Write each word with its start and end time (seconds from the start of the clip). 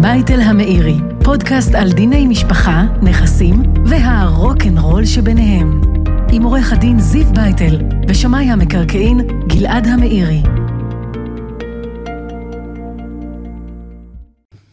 בייטל 0.00 0.40
המאירי, 0.40 0.98
פודקאסט 1.24 1.74
על 1.74 1.92
דיני 1.92 2.26
משפחה, 2.26 2.84
נכסים 3.02 3.62
והרוקנרול 3.86 5.04
שביניהם. 5.04 5.80
עם 6.32 6.42
עורך 6.42 6.72
הדין 6.72 7.00
זיו 7.00 7.26
בייטל 7.34 7.78
ושמאי 8.08 8.50
המקרקעין 8.50 9.20
גלעד 9.46 9.86
המאירי. 9.86 10.42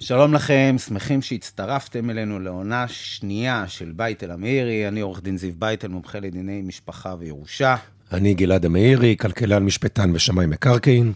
שלום 0.08 0.34
לכם, 0.34 0.76
שמחים 0.88 1.22
שהצטרפתם 1.22 2.10
אלינו 2.10 2.40
לעונה 2.40 2.88
שנייה 2.88 3.68
של 3.68 3.92
בייטל 3.96 4.32
המאירי. 4.32 4.88
אני 4.88 5.00
עורך 5.00 5.22
דין 5.24 5.38
זיו 5.38 5.54
בייטל, 5.60 5.88
מומחה 5.88 6.20
לדיני 6.20 6.62
משפחה 6.62 7.16
וירושה. 7.20 7.76
אני 8.12 8.34
גלעד 8.34 8.66
המאירי, 8.66 9.16
כלכלן, 9.20 9.64
משפטן 9.64 10.12
ושמאי 10.16 10.46
מקרקעין. 10.46 11.14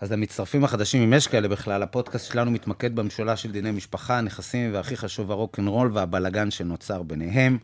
אז 0.00 0.12
למצטרפים 0.12 0.64
החדשים, 0.64 1.02
אם 1.02 1.12
יש 1.12 1.26
כאלה 1.26 1.48
בכלל, 1.48 1.82
הפודקאסט 1.82 2.32
שלנו 2.32 2.50
מתמקד 2.50 2.96
במשולש 2.96 3.42
של 3.42 3.52
דיני 3.52 3.70
משפחה, 3.70 4.20
נכסים, 4.20 4.70
והכי 4.72 4.96
חשוב, 4.96 5.30
הרוקנרול 5.30 5.90
והבלגן 5.94 6.50
שנוצר 6.50 7.02
ביניהם. 7.02 7.58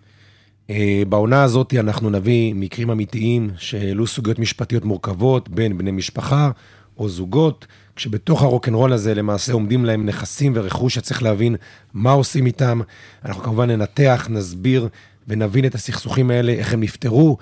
אה, 0.71 1.03
בעונה 1.09 1.43
הזאת 1.43 1.75
אנחנו 1.75 2.11
נביא 2.11 2.55
מקרים 2.55 2.91
אמיתיים 2.91 3.51
שהעלו 3.57 4.07
סוגיות 4.07 4.39
משפטיות 4.39 4.85
מורכבות 4.85 5.49
בין 5.49 5.79
בני 5.79 5.91
משפחה 5.91 6.51
או 6.99 7.09
זוגות, 7.09 7.67
כשבתוך 7.99 8.43
הרוקנרול 8.43 8.93
הזה 8.93 9.15
למעשה 9.15 9.53
עומדים 9.53 9.85
להם 9.85 10.07
נכסים 10.07 10.53
ורכוש 10.55 10.95
שצריך 10.95 11.23
להבין 11.23 11.57
מה 11.95 12.11
עושים 12.11 12.47
איתם. 12.47 12.81
אנחנו 13.25 13.43
כמובן 13.43 13.71
ננתח, 13.71 14.27
נסביר 14.31 14.89
ונבין 15.29 15.65
את 15.67 15.75
הסכסוכים 15.75 16.31
האלה, 16.31 16.53
איך 16.53 16.73
הם 16.73 16.81
נפתרו, 16.81 17.37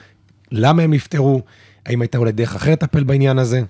למה 0.52 0.82
הם 0.82 0.92
נפתרו, 0.92 1.42
האם 1.86 2.00
הייתה 2.00 2.18
אולי 2.18 2.32
דרך 2.32 2.54
אחרת 2.54 2.82
לטפל 2.82 3.04
בעניין 3.04 3.38
הזה. 3.38 3.62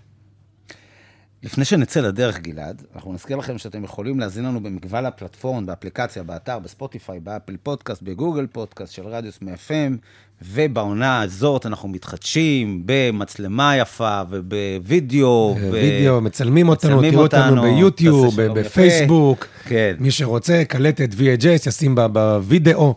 לפני 1.43 1.65
שנצא 1.65 2.01
לדרך, 2.01 2.39
גלעד, 2.39 2.83
אנחנו 2.95 3.13
נזכיר 3.13 3.37
לכם 3.37 3.59
שאתם 3.59 3.85
יכולים 3.85 4.21
להאזין 4.21 4.45
לנו 4.45 4.61
במגוון 4.61 5.07
הפלטפורמות, 5.07 5.65
באפליקציה, 5.65 6.23
באתר, 6.23 6.59
בספוטיפיי, 6.59 7.21
באפל 7.21 7.57
פודקאסט, 7.63 8.03
בגוגל 8.03 8.47
פודקאסט 8.47 8.93
של 8.93 9.03
רדיוס 9.07 9.39
100 9.43 9.70
FM, 9.70 9.97
ובעונה 10.43 11.21
הזאת 11.21 11.67
אנחנו 11.67 11.89
מתחדשים 11.89 12.83
במצלמה 12.87 13.77
יפה 13.77 14.23
ובווידאו. 14.31 15.57
וידאו, 15.73 16.15
ו... 16.15 16.21
מצלמים 16.21 16.69
אותנו, 16.69 17.03
תראו 17.11 17.23
אותנו 17.23 17.63
ביוטיוב, 17.63 18.41
בפייסבוק. 18.41 19.47
כן. 19.65 19.97
מי 19.99 20.11
שרוצה, 20.11 20.63
קלטת 20.69 21.09
VHS, 21.13 21.69
ישים 21.69 21.95
בווידאו. 21.95 22.95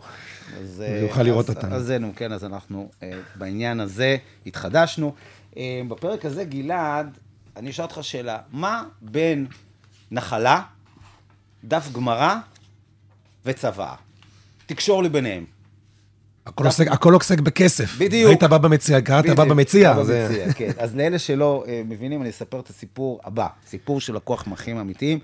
ויוכל 0.76 1.22
לראות 1.22 1.48
אותנו. 1.48 1.74
אז 1.74 1.86
זהו, 1.86 2.12
כן, 2.16 2.32
אז 2.32 2.44
אנחנו 2.44 2.88
אה, 3.02 3.12
בעניין 3.34 3.80
הזה 3.80 4.16
התחדשנו. 4.46 5.14
אה, 5.56 5.80
בפרק 5.88 6.24
הזה, 6.24 6.44
גלעד, 6.44 7.18
אני 7.56 7.70
אשאל 7.70 7.84
אותך 7.84 7.98
שאלה, 8.02 8.38
מה 8.50 8.84
בין 9.02 9.46
נחלה, 10.10 10.62
דף 11.64 11.92
גמרא 11.92 12.36
וצוואה? 13.44 13.94
תקשור 14.66 15.02
לי 15.02 15.08
ביניהם. 15.08 15.44
הכל, 16.46 16.66
עוסק, 16.66 16.86
הכל 16.88 17.14
עוסק 17.14 17.40
בכסף. 17.40 17.98
בדיוק. 17.98 18.28
היית 18.28 18.42
בא 18.42 18.58
במציע, 18.58 19.00
קראת 19.00 19.26
בא 19.26 19.44
במציע. 19.44 19.92
בא 19.92 20.04
זה... 20.04 20.26
במציע, 20.28 20.52
כן. 20.52 20.70
אז 20.84 20.96
לאלה 20.96 21.18
שלא 21.18 21.64
uh, 21.66 21.70
מבינים, 21.88 22.22
אני 22.22 22.30
אספר 22.30 22.60
את 22.60 22.70
הסיפור 22.70 23.20
הבא. 23.24 23.46
סיפור 23.66 24.00
של 24.00 24.16
לקוח 24.16 24.46
מחים 24.46 24.78
אמיתיים. 24.78 25.18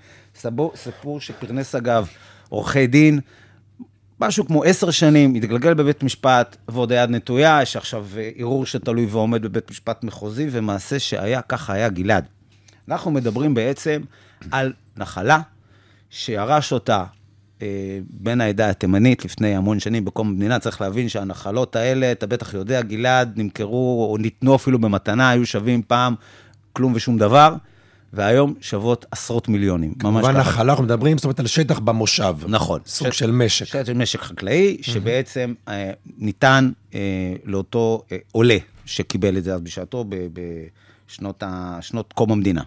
סיפור 0.75 1.19
שפרנס 1.19 1.75
אגב 1.75 2.07
עורכי 2.49 2.87
דין, 2.87 3.19
משהו 4.21 4.47
כמו 4.47 4.63
עשר 4.63 4.91
שנים, 4.91 5.35
התגלגל 5.35 5.73
בבית 5.73 6.03
משפט, 6.03 6.57
ועוד 6.67 6.91
היד 6.91 7.09
נטויה, 7.09 7.59
יש 7.61 7.75
עכשיו 7.75 8.05
אה, 8.17 8.29
ערעור 8.35 8.65
שתלוי 8.65 9.05
ועומד 9.05 9.41
בבית 9.41 9.71
משפט 9.71 10.03
מחוזי, 10.03 10.47
ומעשה 10.51 10.99
שהיה, 10.99 11.41
ככה 11.41 11.73
היה 11.73 11.89
גלעד. 11.89 12.25
אנחנו 12.87 13.11
מדברים 13.11 13.53
בעצם 13.53 14.01
על 14.51 14.73
נחלה 14.97 15.39
שירש 16.09 16.73
אותה 16.73 17.03
אה, 17.61 17.99
בן 18.09 18.41
העדה 18.41 18.69
התימנית 18.69 19.25
לפני 19.25 19.55
המון 19.55 19.79
שנים 19.79 20.05
בקום 20.05 20.27
המדינה. 20.27 20.59
צריך 20.59 20.81
להבין 20.81 21.09
שהנחלות 21.09 21.75
האלה, 21.75 22.11
אתה 22.11 22.27
בטח 22.27 22.53
יודע, 22.53 22.81
גלעד, 22.81 23.33
נמכרו 23.35 24.07
או 24.11 24.17
ניתנו 24.17 24.55
אפילו 24.55 24.79
במתנה, 24.79 25.29
היו 25.29 25.45
שווים 25.45 25.81
פעם 25.87 26.15
כלום 26.73 26.93
ושום 26.95 27.17
דבר. 27.17 27.55
והיום 28.13 28.53
שוות 28.61 29.05
עשרות 29.11 29.47
מיליונים. 29.47 29.93
כמובן 29.93 30.37
נחלה, 30.37 30.71
אנחנו 30.71 30.83
מדברים, 30.83 31.17
זאת 31.17 31.25
אומרת, 31.25 31.39
על 31.39 31.47
שטח 31.47 31.79
במושב. 31.79 32.35
נכון. 32.47 32.79
סוג 32.85 33.09
ש... 33.11 33.19
של 33.19 33.31
משק. 33.31 33.65
שטח 33.65 33.85
של 33.85 33.93
משק 33.93 34.19
חקלאי. 34.19 34.77
שבעצם 34.81 35.53
אה, 35.67 35.91
ניתן 36.17 36.71
אה, 36.93 37.33
לאותו 37.45 38.03
אה, 38.11 38.17
עולה 38.31 38.57
שקיבל 38.85 39.37
את 39.37 39.43
זה 39.43 39.53
אז 39.53 39.61
בשעתו, 39.61 40.05
בשנות 41.07 41.43
ה... 41.43 41.79
קום 42.13 42.31
המדינה. 42.31 42.61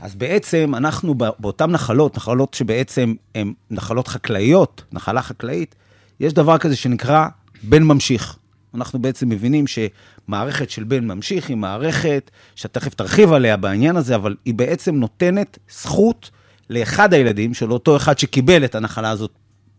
אז 0.00 0.14
בעצם 0.14 0.72
אנחנו 0.76 1.14
באותן 1.14 1.70
נחלות, 1.70 2.16
נחלות 2.16 2.54
שבעצם 2.54 3.14
הן 3.34 3.52
נחלות 3.70 4.08
חקלאיות, 4.08 4.82
נחלה 4.92 5.22
חקלאית, 5.22 5.74
יש 6.20 6.32
דבר 6.32 6.58
כזה 6.58 6.76
שנקרא 6.76 7.26
בן 7.62 7.82
ממשיך. 7.82 8.38
אנחנו 8.74 8.98
בעצם 8.98 9.28
מבינים 9.28 9.64
שמערכת 9.66 10.70
של 10.70 10.84
בן 10.84 11.04
ממשיך 11.06 11.48
היא 11.48 11.56
מערכת, 11.56 12.30
שתכף 12.54 12.94
תרחיב 12.94 13.32
עליה 13.32 13.56
בעניין 13.56 13.96
הזה, 13.96 14.14
אבל 14.14 14.36
היא 14.44 14.54
בעצם 14.54 14.94
נותנת 14.94 15.58
זכות 15.70 16.30
לאחד 16.70 17.14
הילדים, 17.14 17.54
של 17.54 17.72
אותו 17.72 17.96
אחד 17.96 18.18
שקיבל 18.18 18.64
את 18.64 18.74
הנחלה 18.74 19.10
הזאת 19.10 19.30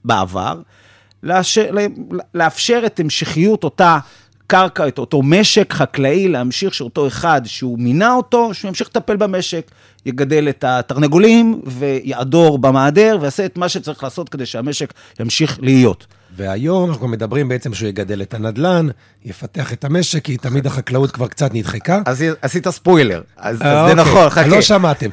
בעבר, 0.05 0.61
לאשר, 1.23 1.69
לאפשר 2.33 2.83
את 2.85 2.99
המשכיות 2.99 3.63
אותה 3.63 3.99
קרקע, 4.47 4.87
את 4.87 4.97
אותו 4.97 5.23
משק 5.23 5.73
חקלאי, 5.73 6.27
להמשיך 6.27 6.73
שאותו 6.73 7.07
אחד 7.07 7.41
שהוא 7.45 7.79
מינה 7.79 8.13
אותו, 8.13 8.53
שהוא 8.53 8.69
ימשיך 8.69 8.87
לטפל 8.87 9.15
במשק, 9.15 9.71
יגדל 10.05 10.49
את 10.49 10.63
התרנגולים 10.63 11.61
ויעדור 11.65 12.59
במעדר 12.59 13.17
ויעשה 13.21 13.45
את 13.45 13.57
מה 13.57 13.69
שצריך 13.69 14.03
לעשות 14.03 14.29
כדי 14.29 14.45
שהמשק 14.45 14.93
ימשיך 15.19 15.59
להיות. 15.61 16.05
והיום 16.35 16.89
אנחנו 16.89 17.07
מדברים 17.07 17.47
בעצם 17.49 17.73
שהוא 17.73 17.89
יגדל 17.89 18.21
את 18.21 18.33
הנדלן, 18.33 18.87
יפתח 19.25 19.73
את 19.73 19.85
המשק, 19.85 20.23
כי 20.23 20.37
תמיד 20.37 20.65
החקלאות 20.65 21.11
כבר 21.11 21.27
קצת 21.27 21.53
נדחקה. 21.53 22.01
אז 22.05 22.23
עשית 22.41 22.69
ספוילר, 22.69 23.21
אז, 23.37 23.61
אה, 23.61 23.67
זה 23.67 23.81
אוקיי. 23.81 23.95
נכון, 23.95 24.29
חכה. 24.29 24.47
לא 24.47 24.61
שמעתם, 24.61 25.09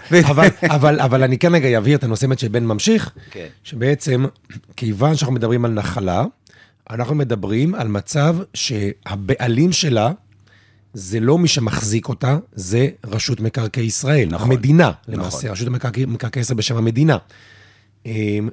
אבל, 1.01 1.23
אני 1.23 1.39
כן 1.39 1.55
רגע 1.55 1.79
אבהיר 1.79 1.99
את 1.99 2.05
הנושא 2.05 2.27
של 2.39 2.49
בן 2.49 2.65
ממשיך, 2.65 3.11
כן. 3.31 3.47
שבעצם, 3.65 4.25
כיוון 4.77 5.17
שאנחנו 5.17 5.35
מדברים 5.35 5.65
על 5.65 5.71
נחלה, 5.71 6.25
אנחנו 6.91 7.15
מדברים 7.15 7.75
על 7.75 7.89
מצב 7.89 8.37
שהבעלים 8.55 9.73
שלה, 9.73 10.11
זה 10.95 11.21
לא 11.21 11.39
מי 11.39 11.49
שמחזיק 11.49 12.09
אותה, 12.09 12.39
זה 12.55 12.89
רשות 13.05 13.41
מקרקעי 13.41 13.85
ישראל, 13.85 14.29
נכון, 14.31 14.51
המדינה, 14.51 14.91
נכון. 15.03 15.15
למעשה, 15.15 15.37
נכון. 15.39 15.51
רשות 15.51 15.69
מקרקעי, 16.07 16.41
ישראל 16.41 16.59
בשם 16.59 16.77
המדינה. 16.77 17.17
אמ, 18.07 18.49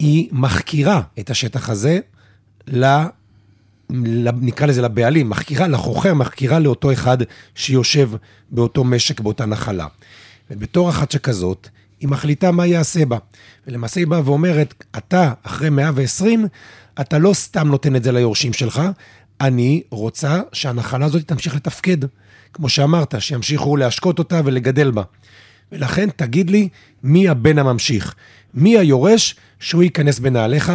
והיא 0.00 0.28
מחכירה 0.32 1.00
את 1.18 1.30
השטח 1.30 1.70
הזה, 1.70 1.98
ל... 2.68 2.86
נקרא 4.40 4.66
לזה 4.66 4.82
לבעלים, 4.82 5.30
מחכירה 5.30 5.68
לחוכר, 5.68 6.14
מחכירה 6.14 6.58
לאותו 6.58 6.92
אחד 6.92 7.18
שיושב 7.54 8.10
באותו 8.50 8.84
משק, 8.84 9.20
באותה 9.20 9.46
נחלה. 9.46 9.86
ובתור 10.50 10.90
אחת 10.90 11.10
שכזאת, 11.10 11.68
היא 12.00 12.08
מחליטה 12.08 12.50
מה 12.50 12.66
יעשה 12.66 13.06
בה. 13.06 13.18
ולמעשה 13.66 14.00
היא 14.00 14.06
באה 14.06 14.20
ואומרת, 14.24 14.84
אתה, 14.98 15.32
אחרי 15.42 15.70
120, 15.70 16.46
אתה 17.00 17.18
לא 17.18 17.34
סתם 17.34 17.68
נותן 17.68 17.96
את 17.96 18.04
זה 18.04 18.12
ליורשים 18.12 18.52
שלך, 18.52 18.82
אני 19.40 19.82
רוצה 19.90 20.40
שהנחלה 20.52 21.06
הזאת 21.06 21.28
תמשיך 21.28 21.54
לתפקד. 21.54 21.96
כמו 22.52 22.68
שאמרת, 22.68 23.14
שימשיכו 23.18 23.76
להשקות 23.76 24.18
אותה 24.18 24.40
ולגדל 24.44 24.90
בה. 24.90 25.02
ולכן 25.72 26.08
תגיד 26.16 26.50
לי 26.50 26.68
מי 27.02 27.28
הבן 27.28 27.58
הממשיך, 27.58 28.14
מי 28.54 28.78
היורש 28.78 29.36
שהוא 29.60 29.82
ייכנס 29.82 30.18
בנעליך, 30.18 30.72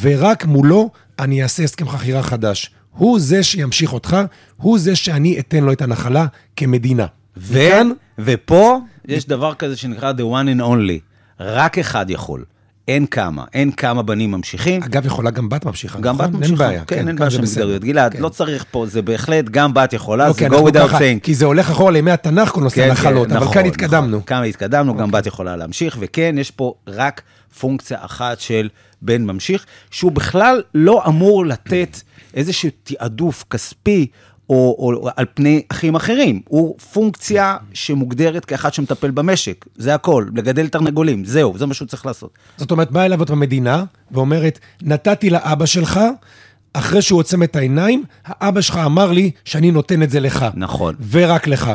ורק 0.00 0.44
מולו 0.44 0.90
אני 1.18 1.42
אעשה 1.42 1.64
הסכם 1.64 1.88
חכירה 1.88 2.22
חדש. 2.22 2.70
הוא 2.90 3.20
זה 3.20 3.42
שימשיך 3.42 3.92
אותך, 3.92 4.16
הוא 4.56 4.78
זה 4.78 4.96
שאני 4.96 5.38
אתן 5.38 5.64
לו 5.64 5.72
את 5.72 5.82
הנחלה 5.82 6.26
כמדינה. 6.56 7.06
ו... 7.36 7.52
וכאן... 7.54 7.90
ופה 8.18 8.80
יש 9.08 9.26
דבר 9.26 9.54
כזה 9.54 9.76
שנקרא 9.76 10.12
the 10.12 10.22
one 10.22 10.58
and 10.58 10.62
only. 10.62 11.00
רק 11.40 11.78
אחד 11.78 12.10
יכול. 12.10 12.44
אין 12.88 13.06
כמה, 13.06 13.44
אין 13.54 13.72
כמה 13.72 14.02
בנים 14.02 14.30
ממשיכים. 14.30 14.82
אגב, 14.82 15.06
יכולה 15.06 15.30
גם 15.30 15.48
בת 15.48 15.64
ממשיכה, 15.64 16.00
גם 16.00 16.14
נכון? 16.14 16.26
בת 16.26 16.34
ממשיכה, 16.34 16.50
אין 16.50 16.58
בעיה. 16.58 16.84
כן, 16.84 16.96
כן 16.96 17.08
אין 17.08 17.16
בעיה 17.16 17.30
של 17.30 17.42
מגדריות. 17.42 17.84
גלעד, 17.84 18.12
כן. 18.12 18.22
לא 18.22 18.28
צריך 18.28 18.64
פה, 18.70 18.86
זה 18.86 19.02
בהחלט, 19.02 19.44
גם 19.44 19.74
בת 19.74 19.92
יכולה, 19.92 20.28
לא, 20.28 20.32
זה 20.32 20.48
go 20.48 20.52
without 20.52 20.92
saying. 20.92 21.20
כי 21.22 21.34
זה 21.34 21.44
הולך 21.44 21.70
אחורה 21.70 21.90
לימי 21.90 22.10
התנ"ך, 22.10 22.48
כל 22.48 22.60
נושא 22.60 22.76
כן, 22.76 22.88
הנחלות, 22.88 23.28
כן, 23.28 23.36
אבל 23.36 23.44
נכון, 23.44 23.54
כאן 23.54 23.66
התקדמנו. 23.66 24.08
נכון, 24.08 24.22
כאן 24.26 24.44
התקדמנו, 24.44 24.96
גם 24.96 25.10
בת 25.10 25.26
יכולה 25.26 25.56
להמשיך, 25.56 25.96
וכן, 26.00 26.34
יש 26.38 26.50
פה 26.50 26.74
רק 26.86 27.22
פונקציה 27.60 27.98
אחת 28.00 28.40
של 28.40 28.68
בן 29.02 29.24
ממשיך, 29.24 29.66
שהוא 29.90 30.12
בכלל 30.12 30.62
לא 30.74 31.02
אמור 31.06 31.46
לתת 31.46 32.00
איזשהו 32.34 32.70
תעדוף 32.82 33.44
כספי, 33.50 34.06
או, 34.52 34.76
או 35.02 35.08
על 35.16 35.26
פני 35.34 35.62
אחים 35.68 35.94
אחרים. 35.94 36.40
הוא 36.48 36.78
פונקציה 36.78 37.56
שמוגדרת 37.72 38.44
כאחד 38.44 38.74
שמטפל 38.74 39.10
במשק, 39.10 39.64
זה 39.76 39.94
הכל, 39.94 40.26
לגדל 40.34 40.68
תרנגולים, 40.68 41.24
זהו, 41.24 41.58
זה 41.58 41.66
מה 41.66 41.74
שהוא 41.74 41.88
צריך 41.88 42.06
לעשות. 42.06 42.30
זאת 42.56 42.70
אומרת, 42.70 42.90
באה 42.90 43.06
אליו 43.06 43.20
אותה 43.20 43.34
מדינה 43.34 43.84
ואומרת, 44.10 44.58
נתתי 44.82 45.30
לאבא 45.30 45.66
שלך, 45.66 46.00
אחרי 46.72 47.02
שהוא 47.02 47.18
עוצם 47.18 47.42
את 47.42 47.56
העיניים, 47.56 48.04
האבא 48.24 48.60
שלך 48.60 48.76
אמר 48.84 49.12
לי 49.12 49.30
שאני 49.44 49.70
נותן 49.70 50.02
את 50.02 50.10
זה 50.10 50.20
לך. 50.20 50.46
נכון. 50.54 50.94
ורק 51.10 51.46
לך. 51.46 51.72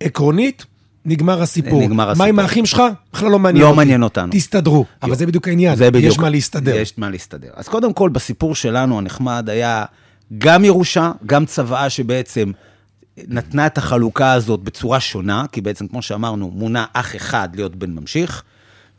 עקרונית, 0.00 0.66
נגמר 1.04 1.42
הסיפור. 1.42 1.82
נגמר 1.82 2.04
מה 2.04 2.10
הסיפור. 2.10 2.26
עם 2.26 2.38
האחים 2.38 2.66
שלך? 2.66 2.82
בכלל 3.12 3.30
לא 3.30 3.38
מעניין 3.38 3.62
לא 3.62 3.68
אותי. 3.68 3.76
מעניין 3.76 4.02
אותנו. 4.02 4.32
תסתדרו. 4.32 4.84
אבל 5.02 5.14
זה 5.14 5.26
בדיוק 5.26 5.48
העניין. 5.48 5.76
זה 5.76 5.90
בדיוק. 5.90 6.12
יש 6.12 6.18
מה 6.18 6.30
להסתדר. 6.30 6.76
יש 6.76 6.94
מה 6.98 7.10
להסתדר. 7.10 7.48
אז 7.54 7.68
קודם 7.68 7.92
כל, 7.92 8.08
בסיפור 8.08 8.54
שלנו 8.54 8.98
הנחמד 8.98 9.50
היה 9.50 9.84
גם 10.38 10.64
ירושה, 10.64 11.12
גם 11.26 11.46
צוואה 11.46 11.90
שבעצם 11.90 12.50
נתנה 13.28 13.66
את 13.66 13.78
החלוקה 13.78 14.32
הזאת 14.32 14.60
בצורה 14.60 15.00
שונה, 15.00 15.44
כי 15.52 15.60
בעצם, 15.60 15.86
כמו 15.86 16.02
שאמרנו, 16.02 16.50
מונה 16.54 16.84
אח 16.92 17.16
אחד 17.16 17.48
להיות 17.54 17.76
בן 17.76 17.90
ממשיך, 17.90 18.42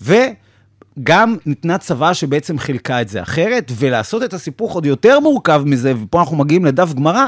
וגם 0.01 1.38
ניתנה 1.45 1.78
צוואה 1.78 2.13
שבעצם 2.13 2.60
חילקה 2.60 3.01
את 3.01 3.10
זה 3.10 3.22
אחרת, 3.22 3.72
ולעשות 3.75 4.24
את 4.24 4.33
הסיפור 4.33 4.72
עוד 4.72 4.86
יותר 4.86 5.19
מורכב 5.19 5.63
מזה, 5.66 5.94
ופה 6.04 6.19
אנחנו 6.19 6.38
מגיעים 6.38 6.66
לדף 6.66 6.94
גמרא, 6.94 7.28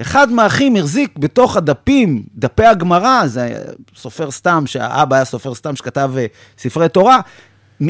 אחד 0.00 0.30
מהאחים 0.30 0.76
החזיק 0.76 1.18
בתוך 1.18 1.56
הדפים, 1.56 2.22
דפי 2.36 2.64
הגמרא, 2.64 3.26
זה 3.26 3.64
סופר 3.96 4.30
סתם, 4.30 4.64
שהאבא 4.66 5.16
היה 5.16 5.24
סופר 5.24 5.54
סתם 5.54 5.76
שכתב 5.76 6.12
אה, 6.16 6.26
ספרי 6.58 6.88
תורה, 6.88 7.20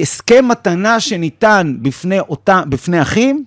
הסכם 0.00 0.49
מתנה 0.49 1.00
שניתן 1.00 1.76
בפני, 1.82 2.20
אותה, 2.20 2.62
בפני 2.69 3.03
אחים, 3.03 3.44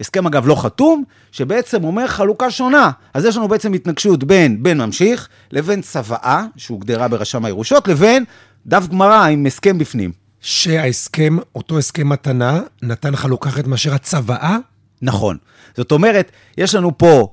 הסכם 0.00 0.26
אגב 0.26 0.46
לא 0.46 0.54
חתום, 0.54 1.04
שבעצם 1.32 1.84
אומר 1.84 2.06
חלוקה 2.06 2.50
שונה. 2.50 2.90
אז 3.14 3.24
יש 3.24 3.36
לנו 3.36 3.48
בעצם 3.48 3.72
התנגשות 3.72 4.24
בין 4.24 4.62
בן 4.62 4.80
ממשיך 4.80 5.28
לבין 5.52 5.82
צוואה, 5.82 6.44
שהוגדרה 6.56 7.08
ברשם 7.08 7.44
הירושות, 7.44 7.88
לבין 7.88 8.24
דף 8.66 8.86
גמרא 8.88 9.24
עם 9.24 9.46
הסכם 9.46 9.78
בפנים. 9.78 10.12
שההסכם, 10.40 11.36
אותו 11.54 11.78
הסכם 11.78 12.08
מתנה, 12.08 12.60
נתן 12.82 13.16
חלוקה 13.16 13.48
אחרת 13.48 13.66
מאשר 13.66 13.94
הצוואה? 13.94 14.56
נכון. 15.02 15.36
זאת 15.76 15.92
אומרת, 15.92 16.32
יש 16.58 16.74
לנו 16.74 16.98
פה 16.98 17.28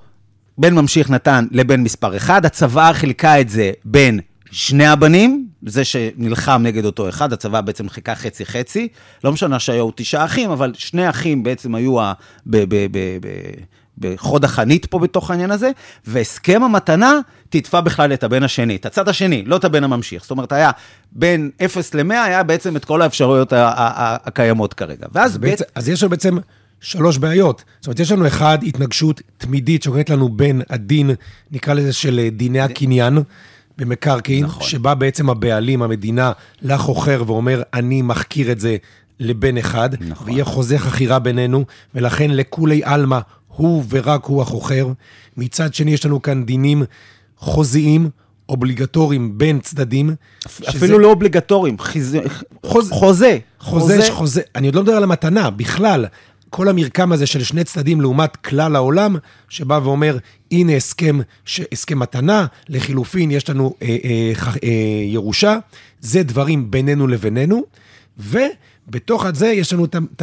בן 0.57 0.73
ממשיך 0.73 1.09
נתן 1.09 1.47
לבן 1.51 1.81
מספר 1.81 2.17
אחד, 2.17 2.45
הצוואה 2.45 2.93
חילקה 2.93 3.41
את 3.41 3.49
זה 3.49 3.71
בין 3.85 4.19
שני 4.51 4.87
הבנים, 4.87 5.47
זה 5.67 5.85
שנלחם 5.85 6.61
נגד 6.63 6.85
אותו 6.85 7.09
אחד, 7.09 7.33
הצבא 7.33 7.61
בעצם 7.61 7.89
חיכה 7.89 8.15
חצי-חצי. 8.15 8.87
לא 9.23 9.31
משנה 9.31 9.59
שהיו 9.59 9.89
תשעה 9.95 10.25
אחים, 10.25 10.51
אבל 10.51 10.71
שני 10.77 11.09
אחים 11.09 11.43
בעצם 11.43 11.75
היו 11.75 12.01
ה... 12.01 12.13
ב- 12.45 12.63
ב- 12.69 12.87
ב- 12.91 13.17
ב- 13.21 13.77
בחוד 13.97 14.43
החנית 14.43 14.85
פה 14.85 14.99
בתוך 14.99 15.31
העניין 15.31 15.51
הזה, 15.51 15.71
והסכם 16.05 16.63
המתנה 16.63 17.19
תתפע 17.49 17.81
בכלל 17.81 18.13
את 18.13 18.23
הבן 18.23 18.43
השני, 18.43 18.75
את 18.75 18.85
הצד 18.85 19.09
השני, 19.09 19.43
לא 19.45 19.55
את 19.55 19.63
הבן 19.63 19.83
הממשיך. 19.83 20.21
זאת 20.21 20.31
אומרת, 20.31 20.51
היה 20.51 20.71
בין 21.11 21.51
0 21.65 21.93
ל-100, 21.93 22.13
היה 22.13 22.43
בעצם 22.43 22.75
את 22.75 22.85
כל 22.85 23.01
האפשרויות 23.01 23.53
הקיימות 23.55 24.73
כרגע. 24.73 25.07
ואז 25.11 25.31
אז, 25.31 25.37
בעצם, 25.37 25.63
אז 25.75 25.89
יש 25.89 26.03
לנו 26.03 26.09
בעצם 26.09 26.37
שלוש 26.81 27.17
בעיות. 27.17 27.63
זאת 27.79 27.87
אומרת, 27.87 27.99
יש 27.99 28.11
לנו 28.11 28.27
אחד, 28.27 28.57
התנגשות 28.63 29.21
תמידית 29.37 29.83
שקורית 29.83 30.09
לנו 30.09 30.29
בין 30.29 30.61
הדין, 30.69 31.11
נקרא 31.51 31.73
לזה 31.73 31.93
של 31.93 32.19
אה, 32.19 32.29
דיני 32.29 32.59
הקניין. 32.59 33.19
במקרקעין, 33.77 34.45
נכון. 34.45 34.67
שבה 34.67 34.95
בעצם 34.95 35.29
הבעלים, 35.29 35.81
המדינה, 35.81 36.31
לחוכר 36.61 37.23
ואומר, 37.27 37.61
אני 37.73 38.01
מחכיר 38.01 38.51
את 38.51 38.59
זה 38.59 38.77
לבן 39.19 39.57
אחד, 39.57 39.89
נכון. 39.99 40.29
ויהיה 40.29 40.45
חוזה 40.45 40.79
חכירה 40.79 41.19
בינינו, 41.19 41.65
ולכן 41.95 42.31
לכולי 42.31 42.81
עלמא, 42.83 43.19
הוא 43.47 43.83
ורק 43.89 44.25
הוא 44.25 44.41
החוכר. 44.41 44.87
מצד 45.37 45.73
שני, 45.73 45.91
יש 45.91 46.05
לנו 46.05 46.21
כאן 46.21 46.45
דינים 46.45 46.83
חוזיים, 47.37 48.09
אובליגטוריים 48.49 49.37
בין 49.37 49.59
צדדים. 49.59 50.15
אפילו 50.69 50.99
לא 50.99 51.07
אובליגטוריים, 51.07 51.79
חיז... 51.79 52.17
חוז- 52.65 52.91
חוזה. 52.91 53.37
חוזה, 53.59 53.93
חוזה, 53.95 54.11
חוזה, 54.11 54.41
אני 54.55 54.67
עוד 54.67 54.75
לא 54.75 54.81
מדבר 54.81 54.93
על 54.95 55.03
המתנה, 55.03 55.49
בכלל, 55.49 56.05
כל 56.49 56.69
המרקם 56.69 57.11
הזה 57.11 57.25
של 57.25 57.43
שני 57.43 57.63
צדדים 57.63 58.01
לעומת 58.01 58.35
כלל 58.35 58.75
העולם, 58.75 59.15
שבא 59.49 59.79
ואומר, 59.83 60.17
הנה 60.51 60.75
הסכם, 60.75 61.19
ש... 61.45 61.61
הסכם 61.71 61.99
מתנה, 61.99 62.45
לחילופין 62.69 63.31
יש 63.31 63.49
לנו 63.49 63.73
אה, 63.81 63.87
אה, 63.87 64.31
ח... 64.35 64.47
אה, 64.47 64.69
ירושה, 65.05 65.57
זה 66.01 66.23
דברים 66.23 66.71
בינינו 66.71 67.07
לבינינו, 67.07 67.63
ובתוך 68.17 69.25
זה 69.33 69.47
יש 69.47 69.73
לנו 69.73 69.85
את 69.85 70.21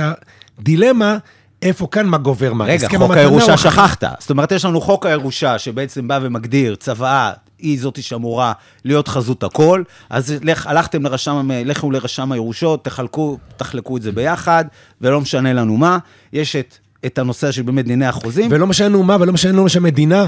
הדילמה, 0.58 1.18
איפה 1.62 1.86
כאן 1.90 2.06
מה 2.06 2.18
גובר 2.18 2.52
מה. 2.52 2.64
רגע, 2.64 2.88
חוק 2.98 3.10
הירושה 3.10 3.56
שכחת. 3.56 4.04
זאת 4.20 4.30
אומרת, 4.30 4.52
יש 4.52 4.64
לנו 4.64 4.80
חוק 4.80 5.06
הירושה 5.06 5.58
שבעצם 5.58 6.08
בא 6.08 6.18
ומגדיר, 6.22 6.74
צוואה 6.74 7.32
היא 7.58 7.80
זאתי 7.80 8.02
שאמורה 8.02 8.52
להיות 8.84 9.08
חזות 9.08 9.42
הכל, 9.42 9.82
אז 10.10 10.34
לך, 10.42 10.66
הלכתם 10.66 11.02
לרשם, 11.02 11.50
לכו 11.64 11.90
לרשם 11.90 12.32
הירושות, 12.32 12.84
תחלקו, 12.84 13.38
תחלקו 13.56 13.96
את 13.96 14.02
זה 14.02 14.12
ביחד, 14.12 14.64
ולא 15.00 15.20
משנה 15.20 15.52
לנו 15.52 15.76
מה. 15.76 15.98
יש 16.32 16.56
את, 16.56 16.76
את 17.06 17.18
הנושא 17.18 17.52
של 17.52 17.62
באמת 17.62 17.84
דיני 17.84 18.06
החוזים. 18.06 18.48
ולא 18.50 18.66
משנה 18.66 18.88
לנו 18.88 19.02
מה, 19.02 19.16
ולא 19.20 19.32
משנה 19.32 19.52
לנו 19.52 19.68
שהמדינה, 19.68 20.26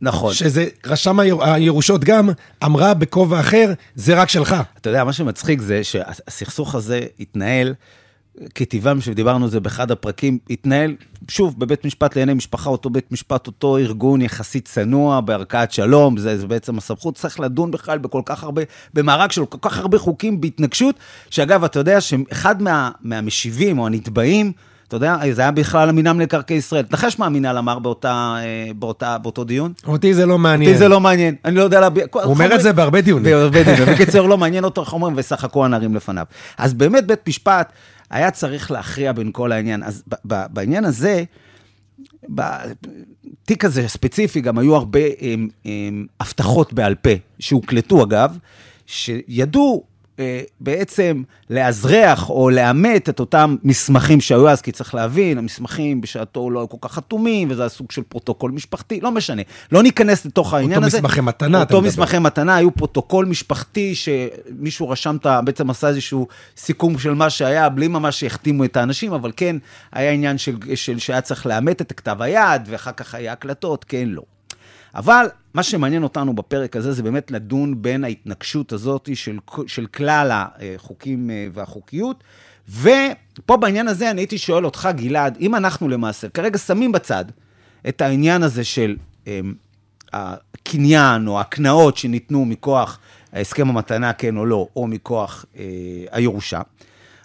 נכון. 0.00 0.34
שזה 0.34 0.66
רשם 0.86 1.20
היר- 1.20 1.44
הירושות 1.44 2.04
גם, 2.04 2.30
אמרה 2.64 2.94
בכובע 2.94 3.40
אחר, 3.40 3.72
זה 3.94 4.20
רק 4.20 4.28
שלך. 4.28 4.56
אתה 4.80 4.90
יודע, 4.90 5.04
מה 5.04 5.12
שמצחיק 5.12 5.60
זה 5.60 5.84
שהסכסוך 5.84 6.74
הזה 6.74 7.00
התנהל, 7.20 7.74
כטבעם 8.54 9.00
שדיברנו 9.00 9.44
על 9.44 9.50
זה 9.50 9.60
באחד 9.60 9.90
הפרקים, 9.90 10.38
התנהל, 10.50 10.94
שוב, 11.30 11.54
בבית 11.58 11.84
משפט 11.84 12.16
לענייני 12.16 12.34
משפחה, 12.34 12.70
אותו 12.70 12.90
בית 12.90 13.12
משפט, 13.12 13.46
אותו 13.46 13.76
ארגון 13.76 14.22
יחסית 14.22 14.68
צנוע, 14.68 15.20
בערכאת 15.20 15.72
שלום, 15.72 16.16
זה, 16.16 16.38
זה 16.38 16.46
בעצם 16.46 16.78
הסמכות, 16.78 17.14
צריך 17.14 17.40
לדון 17.40 17.70
בכלל 17.70 17.98
בכל 17.98 18.22
כך 18.24 18.42
הרבה, 18.42 18.62
במארג 18.94 19.30
של 19.30 19.46
כל 19.46 19.58
כך 19.62 19.78
הרבה 19.78 19.98
חוקים 19.98 20.40
בהתנגשות, 20.40 20.94
שאגב, 21.30 21.64
אתה 21.64 21.78
יודע 21.78 22.00
שאחד 22.00 22.62
מה, 22.62 22.90
מהמשיבים 23.02 23.78
או 23.78 23.86
הנתבעים, 23.86 24.52
אתה 24.88 24.96
יודע, 24.96 25.16
זה 25.32 25.42
היה 25.42 25.50
בכלל 25.50 25.88
המינהל 25.88 26.16
מקרקעי 26.16 26.56
ישראל. 26.56 26.82
תנחש 26.82 27.18
מה 27.18 27.26
המינהל 27.26 27.58
אמר 27.58 27.78
באותה, 27.78 28.36
אה, 28.38 28.72
באותה, 28.74 29.18
באותו 29.18 29.44
דיון? 29.44 29.72
אותי 29.86 30.14
זה 30.14 30.26
לא 30.26 30.38
מעניין. 30.38 30.70
אותי 30.70 30.78
זה 30.78 30.88
לא 30.88 31.00
מעניין, 31.00 31.34
אני 31.44 31.54
לא 31.54 31.62
יודע 31.62 31.80
להביע... 31.80 32.04
הוא 32.12 32.22
אומר 32.22 32.54
את 32.54 32.60
זה 32.60 32.72
בהרבה 32.72 33.00
דיונים. 33.00 33.32
בהרבה 33.32 33.62
דיונים. 33.62 33.94
בקיצור, 33.94 34.28
לא 34.28 34.38
מעניין 34.38 34.64
אותו 34.64 34.80
איך 34.80 34.92
אומרים, 34.92 35.14
ושחקו 35.16 35.64
הנערים 35.64 35.94
לפניו. 35.94 36.24
אז 36.58 36.74
באמת, 36.74 37.06
בית 37.06 37.28
משפט 37.28 37.72
היה 38.10 38.30
צריך 38.30 38.70
להכריע 38.70 39.12
בין 39.12 39.32
כל 39.32 39.52
העניין. 39.52 39.82
אז 39.82 40.04
בעניין 40.24 40.84
הזה, 40.84 41.24
בתיק 42.28 43.64
הזה 43.64 43.88
ספציפי, 43.88 44.40
גם 44.40 44.58
היו 44.58 44.76
הרבה 44.76 45.00
הם, 45.20 45.48
הם, 45.64 46.06
הבטחות 46.20 46.72
בעל 46.72 46.94
פה, 46.94 47.10
שהוקלטו 47.38 48.04
אגב, 48.04 48.38
שידעו 48.86 49.84
בעצם 50.60 51.22
לאשרר 51.50 52.30
או 52.30 52.50
לאמת 52.50 53.08
את 53.08 53.20
אותם 53.20 53.56
מסמכים 53.64 54.20
שהיו 54.20 54.48
אז, 54.48 54.62
כי 54.62 54.72
צריך 54.72 54.94
להבין, 54.94 55.38
המסמכים 55.38 56.00
בשעתו 56.00 56.50
לא 56.50 56.60
היו 56.60 56.68
כל 56.68 56.76
כך 56.80 56.92
חתומים, 56.92 57.50
וזה 57.50 57.62
היה 57.62 57.68
סוג 57.68 57.92
של 57.92 58.02
פרוטוקול 58.02 58.50
משפחתי, 58.50 59.00
לא 59.00 59.10
משנה. 59.10 59.42
לא 59.72 59.82
ניכנס 59.82 60.26
לתוך 60.26 60.54
העניין 60.54 60.84
הזה. 60.84 60.98
מסמכי 60.98 61.20
מתנה, 61.20 61.62
אתה 61.62 61.74
אותו 61.74 61.82
מדבר. 61.82 61.88
מסמכי 61.88 62.18
מתנה, 62.18 62.56
היו 62.56 62.74
פרוטוקול 62.74 63.24
משפחתי 63.24 63.94
שמישהו 63.94 64.88
רשם, 64.88 65.16
בעצם 65.44 65.70
עשה 65.70 65.88
איזשהו 65.88 66.28
סיכום 66.56 66.98
של 66.98 67.14
מה 67.14 67.30
שהיה, 67.30 67.68
בלי 67.68 67.88
ממש 67.88 68.20
שהחתימו 68.20 68.64
את 68.64 68.76
האנשים, 68.76 69.12
אבל 69.12 69.32
כן, 69.36 69.56
היה 69.92 70.10
עניין 70.10 70.38
של, 70.38 70.56
של 70.74 70.98
שהיה 70.98 71.20
צריך 71.20 71.46
לאמת 71.46 71.80
את 71.80 71.92
כתב 71.92 72.22
היד, 72.22 72.62
ואחר 72.66 72.92
כך 72.92 73.14
היה 73.14 73.32
הקלטות, 73.32 73.84
כן, 73.84 74.04
לא. 74.06 74.22
אבל 74.94 75.26
מה 75.54 75.62
שמעניין 75.62 76.02
אותנו 76.02 76.34
בפרק 76.34 76.76
הזה 76.76 76.92
זה 76.92 77.02
באמת 77.02 77.30
לדון 77.30 77.82
בין 77.82 78.04
ההתנגשות 78.04 78.72
הזאת 78.72 79.08
של, 79.14 79.38
של 79.66 79.86
כלל 79.86 80.30
החוקים 80.32 81.30
אה, 81.30 81.46
והחוקיות. 81.52 82.24
ופה 82.68 83.56
בעניין 83.56 83.88
הזה 83.88 84.10
אני 84.10 84.20
הייתי 84.20 84.38
שואל 84.38 84.64
אותך, 84.64 84.88
גלעד, 84.96 85.38
אם 85.40 85.54
אנחנו 85.54 85.88
למעשה 85.88 86.28
כרגע 86.28 86.58
שמים 86.58 86.92
בצד 86.92 87.24
את 87.88 88.00
העניין 88.00 88.42
הזה 88.42 88.64
של 88.64 88.96
אמ, 89.26 89.54
הקניין 90.12 91.28
או 91.28 91.40
הקנאות 91.40 91.96
שניתנו 91.96 92.44
מכוח 92.44 92.98
הסכם 93.32 93.68
המתנה, 93.68 94.12
כן 94.12 94.36
או 94.36 94.46
לא, 94.46 94.68
או 94.76 94.86
מכוח 94.86 95.44
אה, 95.58 95.64
הירושה, 96.10 96.60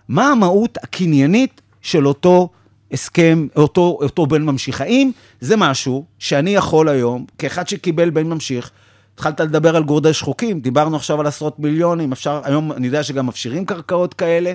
מה 0.10 0.32
המהות 0.32 0.78
הקניינית 0.84 1.62
של 1.82 2.08
אותו 2.08 2.50
הסכם, 3.00 3.48
אותו, 3.56 3.98
אותו 4.02 4.26
בן 4.26 4.44
ממשיך? 4.44 4.82
האם 4.82 5.12
זה 5.42 5.56
משהו 5.58 6.06
שאני 6.20 6.56
יכול 6.56 6.90
היום, 6.90 7.26
כאחד 7.38 7.68
שקיבל 7.68 8.10
בן 8.10 8.28
ממשיך, 8.28 8.72
התחלת 9.14 9.40
לדבר 9.40 9.76
על 9.76 9.84
גורדי 9.84 10.14
שחוקים, 10.14 10.60
דיברנו 10.60 10.96
עכשיו 10.96 11.20
על 11.20 11.28
עשרות 11.28 11.60
מיליונים, 11.60 12.12
אפשר, 12.12 12.42
היום 12.44 12.72
אני 12.72 12.88
יודע 12.88 13.04
שגם 13.04 13.28
מפשירים 13.28 13.66
קרקעות 13.66 14.14
כאלה. 14.14 14.54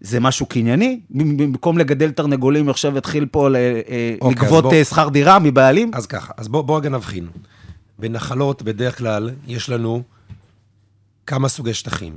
זה 0.00 0.20
משהו 0.20 0.46
קנייני? 0.46 1.00
במקום 1.10 1.78
לגדל 1.78 2.10
תרנגולים, 2.10 2.68
עכשיו 2.68 2.96
יתחיל 2.98 3.26
פה 3.26 3.50
ל- 3.50 3.56
אה, 3.56 4.14
אוקיי, 4.20 4.44
לגבות 4.46 4.72
אה, 4.72 4.84
שכר 4.84 5.08
דירה 5.08 5.38
מבעלים? 5.38 5.90
אז 5.94 6.06
ככה, 6.06 6.32
אז 6.36 6.48
בואו 6.48 6.62
בוא 6.62 6.78
רגע 6.78 6.88
נבחין. 6.88 7.26
בנחלות, 7.98 8.62
בדרך 8.62 8.98
כלל, 8.98 9.30
יש 9.46 9.68
לנו 9.68 10.02
כמה 11.26 11.48
סוגי 11.48 11.74
שטחים. 11.74 12.16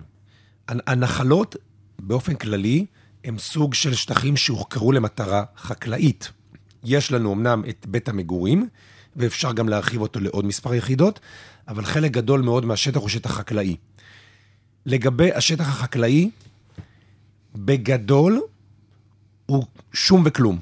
הנ- 0.67 0.79
הנחלות, 0.87 1.55
באופן 1.99 2.35
כללי, 2.35 2.85
הם 3.27 3.37
סוג 3.37 3.73
של 3.73 3.93
שטחים 3.93 4.37
שהוחכרו 4.37 4.91
למטרה 4.91 5.43
חקלאית. 5.57 6.31
יש 6.83 7.11
לנו 7.11 7.33
אמנם 7.33 7.63
את 7.69 7.85
בית 7.89 8.09
המגורים, 8.09 8.67
ואפשר 9.15 9.53
גם 9.53 9.69
להרחיב 9.69 10.01
אותו 10.01 10.19
לעוד 10.19 10.45
מספר 10.45 10.73
יחידות, 10.73 11.19
אבל 11.67 11.85
חלק 11.85 12.11
גדול 12.11 12.41
מאוד 12.41 12.65
מהשטח 12.65 12.99
הוא 12.99 13.09
שטח 13.09 13.31
חקלאי. 13.31 13.75
לגבי 14.85 15.31
השטח 15.33 15.67
החקלאי, 15.67 16.29
בגדול, 17.55 18.41
הוא 19.45 19.63
שום 19.93 20.23
וכלום. 20.25 20.59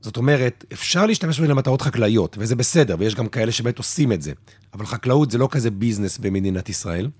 זאת 0.00 0.16
אומרת, 0.16 0.64
אפשר 0.72 1.06
להשתמש 1.06 1.38
בזה 1.38 1.48
למטרות 1.48 1.82
חקלאיות, 1.82 2.36
וזה 2.38 2.56
בסדר, 2.56 2.96
ויש 2.98 3.14
גם 3.14 3.28
כאלה 3.28 3.52
שבאמת 3.52 3.78
עושים 3.78 4.12
את 4.12 4.22
זה. 4.22 4.32
אבל 4.74 4.86
חקלאות 4.86 5.30
זה 5.30 5.38
לא 5.38 5.48
כזה 5.50 5.70
ביזנס 5.70 6.18
במדינת 6.18 6.68
ישראל. 6.68 7.10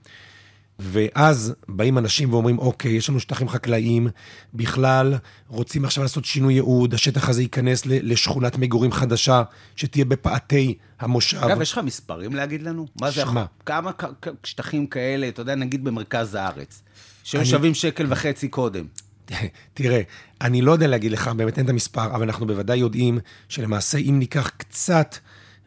ואז 0.79 1.55
באים 1.69 1.99
אנשים 1.99 2.33
ואומרים, 2.33 2.59
אוקיי, 2.59 2.93
יש 2.93 3.09
לנו 3.09 3.21
שטחים 3.21 3.49
חקלאיים, 3.49 4.09
בכלל 4.55 5.15
רוצים 5.49 5.85
עכשיו 5.85 6.03
לעשות 6.03 6.25
שינוי 6.25 6.55
ייעוד, 6.55 6.95
השטח 6.95 7.29
הזה 7.29 7.43
ייכנס 7.43 7.83
לשכונת 7.87 8.59
מגורים 8.59 8.93
חדשה, 8.93 9.43
שתהיה 9.77 10.05
בפאתי 10.05 10.75
המושב. 11.01 11.37
אגב, 11.37 11.61
יש 11.61 11.73
לך 11.73 11.79
מספרים 11.79 12.35
להגיד 12.35 12.63
לנו? 12.63 12.87
מה 13.01 13.11
זה 13.11 13.21
שמה? 13.21 13.45
כמה 13.67 13.91
שטחים 14.45 14.87
כאלה, 14.87 15.29
אתה 15.29 15.43
יודע, 15.43 15.55
נגיד 15.55 15.85
במרכז 15.85 16.35
הארץ, 16.35 16.83
שהיו 17.25 17.41
אני- 17.43 17.51
שווים 17.51 17.75
שקל 17.75 18.07
וחצי 18.09 18.49
קודם. 18.49 18.85
תראה, 19.75 20.01
אני 20.41 20.63
לא 20.63 20.73
יודע 20.73 20.87
להגיד 20.87 21.13
לך, 21.13 21.29
באמת 21.29 21.59
אין 21.59 21.65
את 21.65 21.71
המספר, 21.71 22.07
אבל 22.15 22.23
אנחנו 22.23 22.47
בוודאי 22.47 22.77
יודעים 22.79 23.19
שלמעשה 23.49 23.99
אם 23.99 24.19
ניקח 24.19 24.51
קצת 24.57 25.17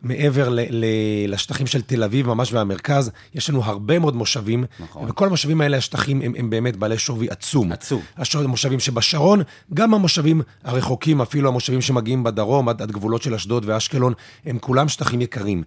מעבר 0.02 0.50
ל- 0.50 0.60
ל- 0.70 1.34
לשטחים 1.34 1.68
של 1.68 1.82
תל 1.82 2.04
אביב, 2.04 2.28
ממש 2.28 2.54
והמרכז, 2.54 3.12
יש 3.34 3.50
לנו 3.50 3.64
הרבה 3.64 4.00
מאוד 4.00 4.16
מושבים, 4.16 4.66
נכון. 4.80 5.10
וכל 5.10 5.28
המושבים 5.28 5.62
האלה, 5.62 5.78
השטחים 5.78 6.22
הם, 6.22 6.34
הם 6.38 6.50
באמת 6.50 6.76
בעלי 6.76 6.98
שווי 6.98 7.30
עצום. 7.30 7.72
עצום. 7.72 8.02
המושבים 8.44 8.80
שבשרון, 8.80 9.42
גם 9.74 9.94
המושבים 9.94 10.42
הרחוקים, 10.64 11.22
אפילו 11.22 11.50
המושבים 11.50 11.82
שמגיעים 11.82 12.24
בדרום, 12.24 12.70
עד, 12.70 12.82
עד 12.82 12.92
גבולות 12.92 13.22
של 13.22 13.34
אשדוד 13.34 13.64
ואשקלון, 13.68 14.14
הם 14.46 14.60
כולם 14.60 14.88
שטחים 14.88 15.22
יקרים. 15.22 15.64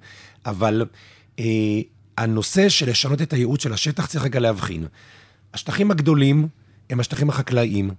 אבל 0.46 0.86
אה, 1.38 1.44
הנושא 2.18 2.68
של 2.68 2.90
לשנות 2.90 3.22
את 3.22 3.32
הייעוד 3.32 3.60
של 3.60 3.72
השטח 3.72 4.06
צריך 4.06 4.24
רגע 4.24 4.40
להבחין. 4.40 4.86
השטחים 5.54 5.90
הגדולים 5.90 6.48
הם 6.90 7.00
השטחים 7.00 7.28
החקלאיים. 7.28 7.90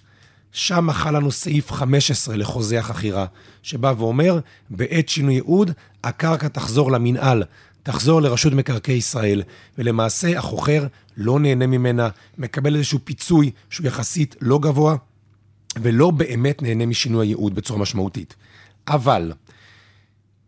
שם 0.51 0.91
חל 0.91 1.15
לנו 1.15 1.31
סעיף 1.31 1.71
15 1.71 2.35
לחוזה 2.35 2.79
החכירה, 2.79 3.25
שבא 3.63 3.93
ואומר, 3.97 4.39
בעת 4.69 5.09
שינוי 5.09 5.33
ייעוד, 5.33 5.71
הקרקע 6.03 6.47
תחזור 6.47 6.91
למינהל, 6.91 7.43
תחזור 7.83 8.21
לרשות 8.21 8.53
מקרקעי 8.53 8.95
ישראל, 8.95 9.43
ולמעשה 9.77 10.37
החוכר 10.37 10.87
לא 11.17 11.39
נהנה 11.39 11.67
ממנה, 11.67 12.09
מקבל 12.37 12.75
איזשהו 12.75 12.99
פיצוי 13.03 13.51
שהוא 13.69 13.87
יחסית 13.87 14.35
לא 14.41 14.59
גבוה, 14.59 14.95
ולא 15.81 16.11
באמת 16.11 16.61
נהנה 16.61 16.85
משינוי 16.85 17.27
הייעוד 17.27 17.55
בצורה 17.55 17.79
משמעותית. 17.79 18.35
אבל 18.87 19.33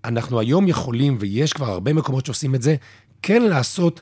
אנחנו 0.05 0.39
היום 0.39 0.67
יכולים, 0.67 1.17
ויש 1.19 1.53
כבר 1.53 1.69
הרבה 1.69 1.93
מקומות 1.93 2.25
שעושים 2.25 2.55
את 2.55 2.61
זה, 2.61 2.75
כן 3.21 3.41
לעשות 3.41 4.01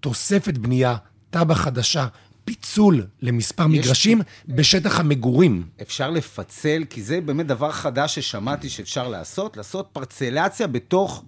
תוספת 0.00 0.58
בנייה, 0.58 0.96
תב"ע 1.30 1.54
חדשה, 1.54 2.06
פיצול 2.44 3.06
למספר 3.22 3.62
יש- 3.70 3.84
מגרשים 3.84 4.20
בשטח 4.48 5.00
המגורים. 5.00 5.62
אפשר 5.82 6.10
לפצל, 6.10 6.84
כי 6.90 7.02
זה 7.02 7.20
באמת 7.20 7.46
דבר 7.46 7.72
חדש 7.72 8.14
ששמעתי 8.14 8.68
שאפשר 8.68 9.08
לעשות, 9.08 9.56
לעשות 9.56 9.88
פרצלציה 9.92 10.66
בתוך, 10.66 11.24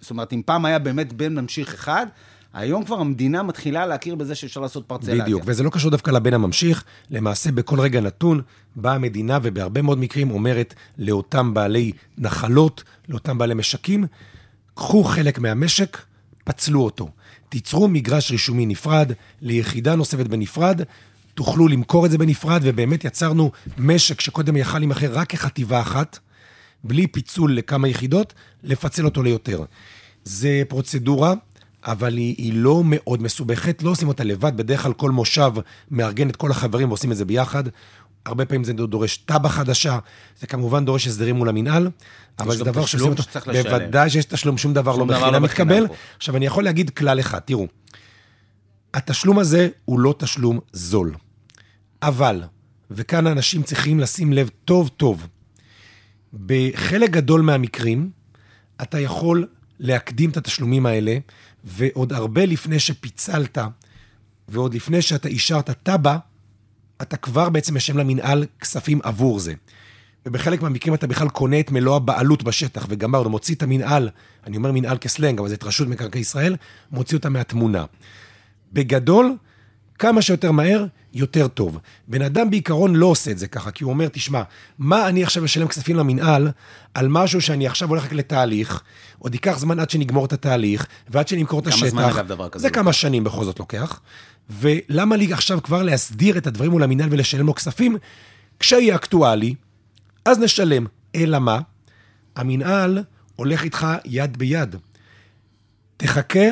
זאת 0.00 0.10
אומרת, 0.10 0.32
אם 0.32 0.42
פעם 0.46 0.64
היה 0.64 0.78
באמת 0.78 1.12
בן 1.12 1.34
ממשיך 1.34 1.74
אחד, 1.74 2.06
היום 2.54 2.84
כבר 2.84 3.00
המדינה 3.00 3.42
מתחילה 3.42 3.86
להכיר 3.86 4.14
בזה 4.14 4.34
שאפשר 4.34 4.60
לעשות 4.60 4.84
פרצלציה. 4.86 5.22
בדיוק, 5.22 5.42
וזה 5.46 5.62
לא 5.62 5.70
קשור 5.70 5.90
דווקא 5.90 6.10
לבן 6.10 6.34
הממשיך, 6.34 6.84
למעשה 7.10 7.52
בכל 7.52 7.80
רגע 7.80 8.00
נתון 8.00 8.40
באה 8.76 8.94
המדינה 8.94 9.38
ובהרבה 9.42 9.82
מאוד 9.82 9.98
מקרים 9.98 10.30
אומרת 10.30 10.74
לאותם 10.98 11.54
בעלי 11.54 11.92
נחלות, 12.18 12.82
לאותם 13.08 13.38
בעלי 13.38 13.54
משקים, 13.54 14.06
קחו 14.74 15.04
חלק 15.04 15.38
מהמשק, 15.38 15.98
פצלו 16.44 16.84
אותו. 16.84 17.08
תיצרו 17.52 17.88
מגרש 17.88 18.30
רישומי 18.30 18.66
נפרד, 18.66 19.12
ליחידה 19.42 19.94
נוספת 19.94 20.26
בנפרד, 20.26 20.80
תוכלו 21.34 21.68
למכור 21.68 22.06
את 22.06 22.10
זה 22.10 22.18
בנפרד, 22.18 22.60
ובאמת 22.64 23.04
יצרנו 23.04 23.50
משק 23.78 24.20
שקודם 24.20 24.56
יכל 24.56 24.78
להימכר 24.78 25.12
רק 25.12 25.28
כחטיבה 25.28 25.80
אחת, 25.80 26.18
בלי 26.84 27.06
פיצול 27.06 27.56
לכמה 27.56 27.88
יחידות, 27.88 28.34
לפצל 28.62 29.04
אותו 29.04 29.22
ליותר. 29.22 29.64
זה 30.24 30.62
פרוצדורה, 30.68 31.34
אבל 31.84 32.16
היא, 32.16 32.34
היא 32.38 32.52
לא 32.54 32.82
מאוד 32.84 33.22
מסובכת, 33.22 33.82
לא 33.82 33.90
עושים 33.90 34.08
אותה 34.08 34.24
לבד, 34.24 34.56
בדרך 34.56 34.82
כלל 34.82 34.92
כל 34.92 35.10
מושב 35.10 35.52
מארגן 35.90 36.30
את 36.30 36.36
כל 36.36 36.50
החברים 36.50 36.88
ועושים 36.88 37.12
את 37.12 37.16
זה 37.16 37.24
ביחד. 37.24 37.64
הרבה 38.26 38.44
פעמים 38.44 38.64
זה 38.64 38.72
דורש 38.72 39.16
תב"ע 39.16 39.48
חדשה, 39.48 39.98
זה 40.40 40.46
כמובן 40.46 40.84
דורש 40.84 41.06
הסדרים 41.06 41.36
מול 41.36 41.48
המינהל, 41.48 41.90
אבל 42.38 42.56
זה 42.56 42.64
דבר 42.64 42.86
שעושים 42.86 43.10
אותו, 43.10 43.22
שצריך 43.22 43.48
לשלם. 43.48 43.62
בוודאי 43.62 44.10
שיש 44.10 44.24
תשלום, 44.24 44.58
שום 44.58 44.74
דבר 44.74 44.96
שום 44.96 45.10
לא 45.10 45.16
בחינם 45.16 45.32
לא 45.32 45.40
מתקבל. 45.40 45.88
פה. 45.88 45.94
עכשיו, 46.16 46.36
אני 46.36 46.46
יכול 46.46 46.64
להגיד 46.64 46.90
כלל 46.90 47.20
אחד, 47.20 47.38
תראו, 47.38 47.66
התשלום 48.94 49.38
הזה 49.38 49.68
הוא 49.84 50.00
לא 50.00 50.14
תשלום 50.18 50.60
זול, 50.72 51.14
אבל, 52.02 52.42
וכאן 52.90 53.26
אנשים 53.26 53.62
צריכים 53.62 54.00
לשים 54.00 54.32
לב 54.32 54.50
טוב 54.64 54.88
טוב, 54.88 55.26
בחלק 56.46 57.10
גדול 57.10 57.40
מהמקרים, 57.40 58.10
אתה 58.82 59.00
יכול 59.00 59.46
להקדים 59.80 60.30
את 60.30 60.36
התשלומים 60.36 60.86
האלה, 60.86 61.18
ועוד 61.64 62.12
הרבה 62.12 62.46
לפני 62.46 62.78
שפיצלת, 62.78 63.58
ועוד 64.48 64.74
לפני 64.74 65.02
שאתה 65.02 65.28
אישרת 65.28 65.70
תב"ע, 65.82 66.16
אתה 67.02 67.16
כבר 67.16 67.48
בעצם 67.48 67.76
משלם 67.76 67.98
למינהל 67.98 68.46
כספים 68.60 69.00
עבור 69.02 69.38
זה. 69.38 69.54
ובחלק 70.26 70.62
מהמקרים 70.62 70.94
אתה 70.94 71.06
בכלל 71.06 71.28
קונה 71.28 71.60
את 71.60 71.70
מלוא 71.70 71.96
הבעלות 71.96 72.42
בשטח, 72.42 72.86
וגמרנו, 72.88 73.30
מוציא 73.30 73.54
את 73.54 73.62
המינהל, 73.62 74.08
אני 74.46 74.56
אומר 74.56 74.72
מינהל 74.72 74.98
כסלנג, 74.98 75.38
אבל 75.38 75.48
זה 75.48 75.54
את 75.54 75.64
רשות 75.64 75.88
מקרקעי 75.88 76.20
ישראל, 76.20 76.56
מוציא 76.90 77.16
אותה 77.16 77.28
מהתמונה. 77.28 77.84
בגדול, 78.72 79.36
כמה 79.98 80.22
שיותר 80.22 80.52
מהר, 80.52 80.86
יותר 81.14 81.48
טוב. 81.48 81.78
בן 82.08 82.22
אדם 82.22 82.50
בעיקרון 82.50 82.96
לא 82.96 83.06
עושה 83.06 83.30
את 83.30 83.38
זה 83.38 83.46
ככה, 83.46 83.70
כי 83.70 83.84
הוא 83.84 83.92
אומר, 83.92 84.08
תשמע, 84.08 84.42
מה 84.78 85.08
אני 85.08 85.22
עכשיו 85.22 85.44
אשלם 85.44 85.68
כספים 85.68 85.96
למינהל 85.96 86.50
על 86.94 87.08
משהו 87.08 87.40
שאני 87.40 87.66
עכשיו 87.66 87.88
הולך 87.88 88.04
רק 88.04 88.12
לתהליך, 88.12 88.82
עוד 89.18 89.34
ייקח 89.34 89.58
זמן 89.58 89.80
עד 89.80 89.90
שנגמור 89.90 90.24
את 90.24 90.32
התהליך, 90.32 90.86
ועד 91.08 91.28
שנמכור 91.28 91.58
את 91.60 91.64
כמה 91.64 91.74
השטח. 91.74 91.88
זמן, 91.88 92.02
אגב, 92.02 92.26
דבר 92.26 92.48
כזה 92.48 92.62
זה 92.62 92.68
לוקח? 92.68 92.80
כמה 92.80 92.92
שנים 92.92 93.24
בכל 93.24 93.44
זאת 93.44 93.58
לוקח. 93.58 94.00
ולמה 94.50 95.16
לי 95.16 95.32
עכשיו 95.32 95.62
כבר 95.62 95.82
להסדיר 95.82 96.38
את 96.38 96.46
הדברים 96.46 96.70
מול 96.70 96.82
המינהל 96.82 97.08
ולשלם 97.12 97.46
לו 97.46 97.54
כספים? 97.54 97.96
כשיהיה 98.58 98.94
אקטואלי, 98.94 99.54
אז 100.24 100.38
נשלם. 100.38 100.86
אלא 101.14 101.38
מה? 101.38 101.60
המינהל 102.36 102.98
הולך 103.36 103.64
איתך 103.64 103.86
יד 104.04 104.36
ביד. 104.36 104.76
תחכה, 105.96 106.44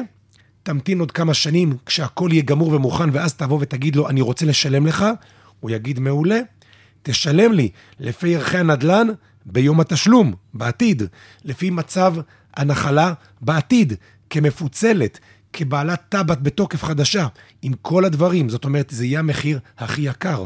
תמתין 0.62 1.00
עוד 1.00 1.12
כמה 1.12 1.34
שנים, 1.34 1.76
כשהכול 1.86 2.32
יהיה 2.32 2.42
גמור 2.42 2.72
ומוכן, 2.72 3.10
ואז 3.12 3.34
תבוא 3.34 3.58
ותגיד 3.60 3.96
לו, 3.96 4.08
אני 4.08 4.20
רוצה 4.20 4.46
לשלם 4.46 4.86
לך, 4.86 5.04
הוא 5.60 5.70
יגיד, 5.70 5.98
מעולה, 5.98 6.40
תשלם 7.02 7.52
לי 7.52 7.68
לפי 8.00 8.36
ערכי 8.36 8.58
הנדל"ן 8.58 9.06
ביום 9.46 9.80
התשלום, 9.80 10.34
בעתיד, 10.54 11.02
לפי 11.44 11.70
מצב 11.70 12.14
הנחלה 12.54 13.12
בעתיד, 13.40 13.92
כמפוצלת, 14.30 15.18
כבעלת 15.52 16.02
טבעת 16.08 16.42
בתוקף 16.42 16.84
חדשה, 16.84 17.26
עם 17.62 17.72
כל 17.82 18.04
הדברים, 18.04 18.48
זאת 18.48 18.64
אומרת, 18.64 18.90
זה 18.90 19.06
יהיה 19.06 19.18
המחיר 19.18 19.58
הכי 19.78 20.02
יקר. 20.02 20.44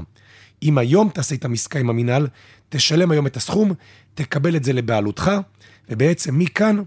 אם 0.63 0.79
היום 0.79 1.09
תעשה 1.09 1.35
את 1.35 1.45
המסקה 1.45 1.79
עם 1.79 1.91
המינהל, 1.91 2.27
תשלם 2.69 3.11
היום 3.11 3.27
את 3.27 3.37
הסכום, 3.37 3.73
תקבל 4.15 4.57
את 4.57 4.65
זה 4.65 4.73
לבעלותך, 4.73 5.31
ובעצם 5.89 6.39
מכאן 6.39 6.83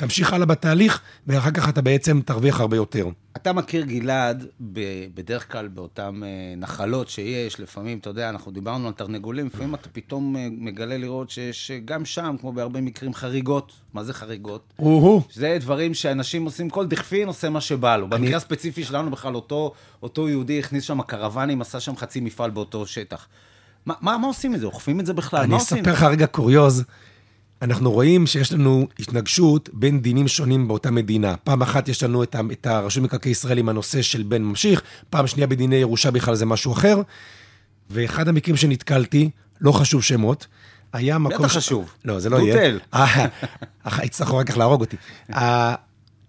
תמשיך 0.00 0.32
הלאה 0.32 0.46
בתהליך, 0.46 1.00
ואחר 1.26 1.50
כך 1.50 1.68
אתה 1.68 1.82
בעצם 1.82 2.20
תרוויח 2.24 2.60
הרבה 2.60 2.76
יותר. 2.76 3.08
אתה 3.36 3.52
מכיר, 3.52 3.84
גלעד, 3.84 4.46
בדרך 5.14 5.52
כלל 5.52 5.68
באותן 5.68 6.20
אה, 6.24 6.28
נחלות 6.56 7.08
שיש, 7.08 7.60
לפעמים, 7.60 7.98
אתה 7.98 8.10
יודע, 8.10 8.28
אנחנו 8.28 8.52
דיברנו 8.52 8.86
על 8.86 8.92
תרנגולים, 8.92 9.46
לפעמים 9.46 9.74
אתה 9.74 9.88
פתאום 9.92 10.36
אה, 10.36 10.48
מגלה 10.50 10.98
לראות 10.98 11.30
שיש 11.30 11.70
אה, 11.70 11.78
גם 11.84 12.04
שם, 12.04 12.36
כמו 12.40 12.52
בהרבה 12.52 12.80
מקרים, 12.80 13.14
חריגות. 13.14 13.72
מה 13.94 14.04
זה 14.04 14.14
חריגות? 14.14 14.72
או-הו. 14.78 15.22
זה 15.32 15.56
דברים 15.60 15.94
שאנשים 15.94 16.44
עושים, 16.44 16.70
כל 16.70 16.86
דכפין 16.86 17.28
עושה 17.28 17.50
מה 17.50 17.60
שבא 17.60 17.96
לו. 17.96 18.08
במקרה 18.08 18.36
הספציפי 18.36 18.84
שלנו 18.84 19.10
בכלל, 19.10 19.34
אותו, 19.34 19.72
אותו 20.02 20.28
יהודי 20.28 20.58
הכניס 20.58 20.84
שם 20.84 21.02
קרוונים, 21.02 21.60
עשה 21.60 21.80
שם 21.80 21.96
חצי 21.96 22.20
מפעל 22.20 22.50
באותו 22.50 22.86
שטח. 22.86 23.26
מה, 23.86 23.94
מה, 24.00 24.18
מה 24.18 24.26
עושים 24.26 24.52
עם 24.52 24.58
זה? 24.58 24.66
אוכפים 24.66 25.00
את 25.00 25.06
זה 25.06 25.12
בכלל? 25.12 25.42
אני? 25.42 25.56
אספר 25.56 25.92
לך 25.92 26.02
רגע 26.02 26.26
קוריוז. 26.26 26.84
אנחנו 27.62 27.92
רואים 27.92 28.26
שיש 28.26 28.52
לנו 28.52 28.88
התנגשות 28.98 29.68
בין 29.72 30.00
דינים 30.00 30.28
שונים 30.28 30.68
באותה 30.68 30.90
מדינה. 30.90 31.36
פעם 31.36 31.62
אחת 31.62 31.88
יש 31.88 32.02
לנו 32.02 32.22
את, 32.22 32.36
את 32.52 32.66
הרשות 32.66 33.02
מקרקעי 33.02 33.32
ישראל 33.32 33.58
עם 33.58 33.68
הנושא 33.68 34.02
של 34.02 34.22
בן 34.22 34.42
ממשיך, 34.42 34.82
פעם 35.10 35.26
שנייה 35.26 35.46
בדיני 35.46 35.76
ירושה 35.76 36.10
בכלל 36.10 36.34
זה 36.34 36.46
משהו 36.46 36.72
אחר. 36.72 37.00
ואחד 37.90 38.28
המקרים 38.28 38.56
שנתקלתי, 38.56 39.30
לא 39.60 39.72
חשוב 39.72 40.02
שמות, 40.02 40.46
היה 40.92 41.18
מקום... 41.18 41.44
בטח 41.44 41.56
חשוב. 41.56 41.92
לא, 42.04 42.20
זה 42.20 42.30
לא 42.30 42.38
דו 42.38 42.46
יהיה. 42.46 42.78
אה, 42.94 43.26
אה, 43.86 44.04
יצטרכו 44.04 44.36
רק 44.36 44.46
כך 44.46 44.56
להרוג 44.56 44.80
אותי. 44.80 44.96
אה, 45.32 45.74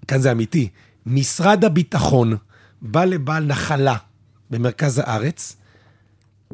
כאן 0.08 0.22
זה 0.22 0.32
אמיתי. 0.32 0.70
משרד 1.06 1.66
הביטחון 1.66 2.38
בא 2.82 3.06
לבעל 3.06 3.46
נחלה 3.46 3.96
במרכז 4.50 5.02
הארץ, 5.04 5.56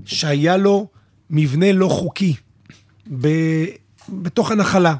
שהיה 0.06 0.58
לו 0.58 0.88
מבנה 1.30 1.72
לא 1.72 1.88
חוקי 1.88 2.36
ב... 3.22 3.28
בתוך 4.10 4.52
הנחלה. 4.52 4.96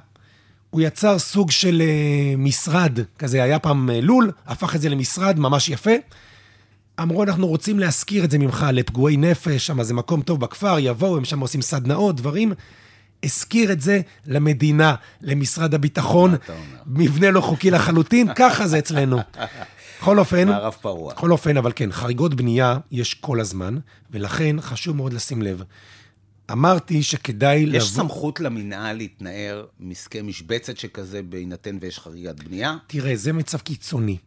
הוא 0.70 0.82
יצר 0.82 1.20
סוג 1.20 1.52
של 1.52 1.82
אה, 1.82 2.36
משרד, 2.38 3.00
כזה 3.20 3.44
היה 3.44 3.60
פעם 3.60 3.90
אה, 3.90 4.02
לול, 4.02 4.32
הפך 4.48 4.76
את 4.76 4.82
זה 4.82 4.90
למשרד 4.90 5.40
ממש 5.40 5.70
יפה. 5.70 5.92
אמרו, 7.02 7.24
אנחנו 7.24 7.48
רוצים 7.48 7.80
להשכיר 7.80 8.24
את 8.24 8.32
זה 8.32 8.38
ממך 8.38 8.66
לפגועי 8.74 9.18
נפש, 9.18 9.68
שם 9.68 9.84
זה 9.84 9.94
מקום 9.94 10.22
טוב 10.22 10.40
בכפר, 10.40 10.76
יבואו, 10.80 11.18
הם 11.18 11.26
שם 11.26 11.40
עושים 11.40 11.62
סדנאות, 11.62 12.16
דברים. 12.16 12.54
השכיר 13.24 13.72
את 13.72 13.82
זה 13.82 14.02
למדינה, 14.26 14.96
למשרד 15.22 15.74
הביטחון? 15.74 16.36
מבנה 16.88 17.32
לא 17.32 17.42
חוקי 17.42 17.72
לחלוטין, 17.72 18.34
ככה 18.36 18.68
זה 18.68 18.80
אצלנו. 18.80 19.18
בכל 20.00 20.20
אופן, 20.20 20.48
מערב 20.48 20.76
פרוע. 20.82 21.14
בכל 21.14 21.32
אופן, 21.32 21.58
אבל 21.58 21.72
כן, 21.76 21.92
חריגות 21.92 22.34
בנייה 22.34 22.78
יש 22.92 23.14
כל 23.14 23.40
הזמן, 23.40 23.78
ולכן 24.12 24.56
חשוב 24.62 24.96
מאוד 24.96 25.14
לשים 25.14 25.42
לב. 25.42 25.64
אמרתי 26.52 27.04
שכדאי 27.04 27.56
יש 27.58 27.68
לבוא... 27.70 27.80
סמכות 28.04 28.40
למינהל 28.40 28.98
להתנער 28.98 29.66
מעסקי 29.80 30.22
משבצת 30.22 30.78
שכזה 30.78 31.22
בהינתן 31.24 31.78
ויש 31.82 32.00
חריגת 32.00 32.44
בנייה? 32.44 32.76
תראה, 32.88 33.16
זה 33.16 33.34
מצב 33.34 33.58
קיצוני. 33.58 34.18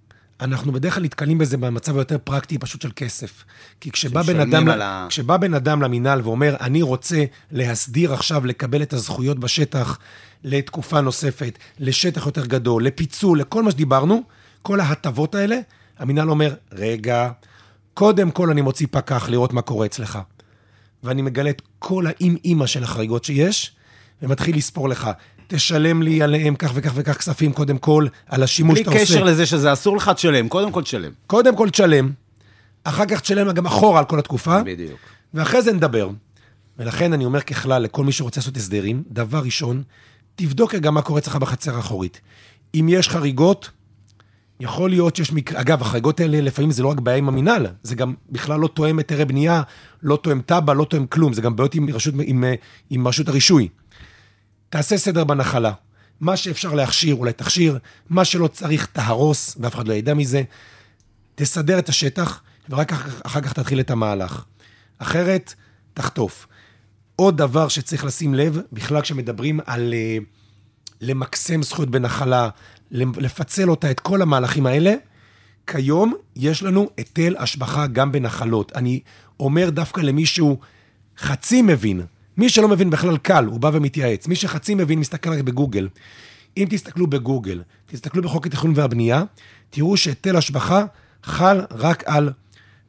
אנחנו 0.40 0.72
בדרך 0.72 0.94
כלל 0.94 1.02
נתקלים 1.04 1.38
בזה 1.38 1.56
במצב 1.56 1.96
היותר 1.96 2.18
פרקטי, 2.24 2.58
פשוט 2.58 2.82
של 2.82 2.90
כסף. 2.96 3.44
כי 3.80 3.90
כשבא 3.90 4.22
בן, 4.22 4.40
אדם, 4.40 4.68
על 4.68 4.82
ה- 4.82 5.06
כשבא 5.08 5.36
בן 5.36 5.54
אדם 5.54 5.82
למינהל 5.82 6.20
ואומר, 6.24 6.56
אני 6.60 6.82
רוצה 6.82 7.24
להסדיר 7.50 8.12
עכשיו, 8.14 8.46
לקבל 8.46 8.82
את 8.82 8.92
הזכויות 8.92 9.38
בשטח 9.38 9.98
לתקופה 10.44 11.00
נוספת, 11.00 11.58
לשטח 11.78 12.26
יותר 12.26 12.46
גדול, 12.46 12.84
לפיצול, 12.84 13.40
לכל 13.40 13.62
מה 13.62 13.70
שדיברנו, 13.70 14.22
כל 14.62 14.80
ההטבות 14.80 15.34
האלה, 15.34 15.58
המינהל 15.98 16.30
אומר, 16.30 16.54
רגע, 16.72 17.30
קודם 17.94 18.30
כל 18.30 18.50
אני 18.50 18.60
מוציא 18.60 18.86
פקח 18.90 19.28
לראות 19.28 19.52
מה 19.52 19.62
קורה 19.62 19.86
אצלך. 19.86 20.18
ואני 21.04 21.22
מגלה 21.22 21.50
את 21.50 21.62
כל 21.78 22.04
האם-אימא 22.06 22.66
של 22.66 22.82
החריגות 22.82 23.24
שיש, 23.24 23.72
ומתחיל 24.22 24.56
לספור 24.56 24.88
לך. 24.88 25.10
תשלם 25.46 26.02
לי 26.02 26.22
עליהם 26.22 26.54
כך 26.54 26.70
וכך 26.74 26.90
וכך 26.94 27.18
כספים, 27.18 27.52
קודם 27.52 27.78
כל, 27.78 28.06
על 28.26 28.42
השימוש 28.42 28.74
בלי 28.74 28.84
שאתה 28.84 28.98
עושה. 28.98 29.14
קשר 29.14 29.24
לזה 29.24 29.46
שזה 29.46 29.72
אסור 29.72 29.96
לך, 29.96 30.08
תשלם. 30.08 30.48
קודם 30.48 30.72
כל 30.72 30.82
תשלם. 30.82 31.12
קודם 31.26 31.56
כל 31.56 31.70
תשלם, 31.70 32.10
אחר 32.84 33.06
כך 33.06 33.20
תשלם 33.20 33.52
גם 33.52 33.66
אחורה 33.66 33.98
על 33.98 34.04
כל 34.04 34.18
התקופה, 34.18 34.62
בדיוק. 34.62 35.00
ואחרי 35.34 35.62
זה 35.62 35.72
נדבר. 35.72 36.10
ולכן 36.78 37.12
אני 37.12 37.24
אומר 37.24 37.40
ככלל, 37.40 37.82
לכל 37.82 38.04
מי 38.04 38.12
שרוצה 38.12 38.40
לעשות 38.40 38.56
הסדרים, 38.56 39.02
דבר 39.10 39.38
ראשון, 39.38 39.82
תבדוק 40.36 40.74
רגע 40.74 40.90
מה 40.90 41.02
קורה 41.02 41.18
אצלך 41.18 41.36
בחצר 41.36 41.76
האחורית. 41.76 42.20
אם 42.74 42.86
יש 42.90 43.08
חריגות, 43.08 43.70
יכול 44.60 44.90
להיות 44.90 45.16
שיש 45.16 45.32
מקרה, 45.32 45.60
אגב, 45.60 45.82
החריגות 45.82 46.20
האלה 46.20 46.40
לפעמים 46.40 46.70
זה 46.70 46.82
לא 46.82 46.88
רק 46.88 47.00
בעיה 47.00 47.16
עם 47.16 47.28
המינהל, 47.28 47.66
זה 47.82 47.94
גם 47.94 48.14
בכלל 48.30 48.60
לא 48.60 48.68
תואם 48.68 48.98
היתרי 48.98 49.24
בנייה, 49.24 49.62
לא 50.02 50.16
תואם 50.16 50.40
תב"ע, 50.46 50.74
לא 50.74 50.84
תואם 50.84 51.06
כלום, 51.06 51.32
זה 51.32 51.42
גם 51.42 51.56
בעיות 51.56 51.74
עם 51.74 51.88
רשות, 51.90 52.14
עם, 52.24 52.44
אה, 52.44 52.54
עם 52.90 53.08
רשות 53.08 53.28
הרישוי. 53.28 53.68
תעשה 54.68 54.98
סדר 54.98 55.24
בנחלה. 55.24 55.72
מה 56.20 56.36
שאפשר 56.36 56.74
להכשיר, 56.74 57.14
אולי 57.14 57.32
תכשיר, 57.32 57.78
מה 58.08 58.24
שלא 58.24 58.46
צריך, 58.46 58.86
תהרוס, 58.86 59.56
ואף 59.60 59.74
אחד 59.74 59.88
לא 59.88 59.94
ידע 59.94 60.14
מזה. 60.14 60.42
תסדר 61.34 61.78
את 61.78 61.88
השטח, 61.88 62.42
ורק 62.68 62.92
אחר, 62.92 63.10
אחר 63.24 63.40
כך 63.40 63.52
תתחיל 63.52 63.80
את 63.80 63.90
המהלך. 63.90 64.44
אחרת, 64.98 65.54
תחטוף. 65.94 66.46
עוד 67.16 67.36
דבר 67.36 67.68
שצריך 67.68 68.04
לשים 68.04 68.34
לב, 68.34 68.58
בכלל 68.72 69.00
כשמדברים 69.00 69.60
על 69.66 69.94
אה, 69.94 70.18
למקסם 71.00 71.62
זכויות 71.62 71.90
בנחלה, 71.90 72.48
לפצל 72.90 73.70
אותה, 73.70 73.90
את 73.90 74.00
כל 74.00 74.22
המהלכים 74.22 74.66
האלה, 74.66 74.94
כיום 75.66 76.14
יש 76.36 76.62
לנו 76.62 76.90
היטל 76.96 77.36
השבחה 77.38 77.86
גם 77.86 78.12
בנחלות. 78.12 78.72
אני 78.74 79.00
אומר 79.40 79.70
דווקא 79.70 80.00
למישהו 80.00 80.58
חצי 81.18 81.62
מבין, 81.62 82.02
מי 82.36 82.48
שלא 82.48 82.68
מבין 82.68 82.90
בכלל 82.90 83.16
קל, 83.16 83.44
הוא 83.44 83.60
בא 83.60 83.70
ומתייעץ. 83.72 84.26
מי 84.26 84.36
שחצי 84.36 84.74
מבין, 84.74 84.98
מסתכל 84.98 85.30
רק 85.30 85.40
בגוגל. 85.40 85.88
אם 86.56 86.66
תסתכלו 86.70 87.06
בגוגל, 87.06 87.62
תסתכלו 87.86 88.22
בחוק 88.22 88.46
התכנון 88.46 88.72
והבנייה, 88.76 89.22
תראו 89.70 89.96
שהיטל 89.96 90.36
השבחה 90.36 90.84
חל 91.22 91.60
רק 91.70 92.02
על 92.06 92.32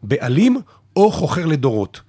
בעלים 0.04 0.58
או 0.96 1.12
חוכר 1.12 1.46
לדורות. 1.46 2.02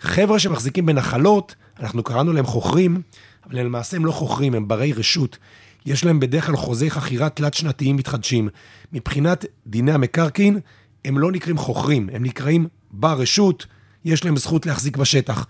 חבר'ה 0.00 0.38
שמחזיקים 0.38 0.86
בנחלות, 0.86 1.54
אנחנו 1.80 2.02
קראנו 2.02 2.32
להם 2.32 2.46
חוכרים, 2.46 3.02
אבל 3.46 3.58
למעשה 3.58 3.96
הם 3.96 4.06
לא 4.06 4.12
חוכרים, 4.12 4.54
הם 4.54 4.68
ברי 4.68 4.92
רשות. 4.92 5.38
יש 5.86 6.04
להם 6.04 6.20
בדרך 6.20 6.46
כלל 6.46 6.56
חוזי 6.56 6.90
חכירה 6.90 7.28
תלת-שנתיים 7.28 7.96
מתחדשים. 7.96 8.48
מבחינת 8.92 9.44
דיני 9.66 9.92
המקרקעין, 9.92 10.60
הם 11.04 11.18
לא 11.18 11.32
נקראים 11.32 11.58
חוכרים, 11.58 12.08
הם 12.12 12.22
נקראים 12.22 12.66
ברשות, 12.90 13.66
יש 14.04 14.24
להם 14.24 14.36
זכות 14.36 14.66
להחזיק 14.66 14.96
בשטח. 14.96 15.46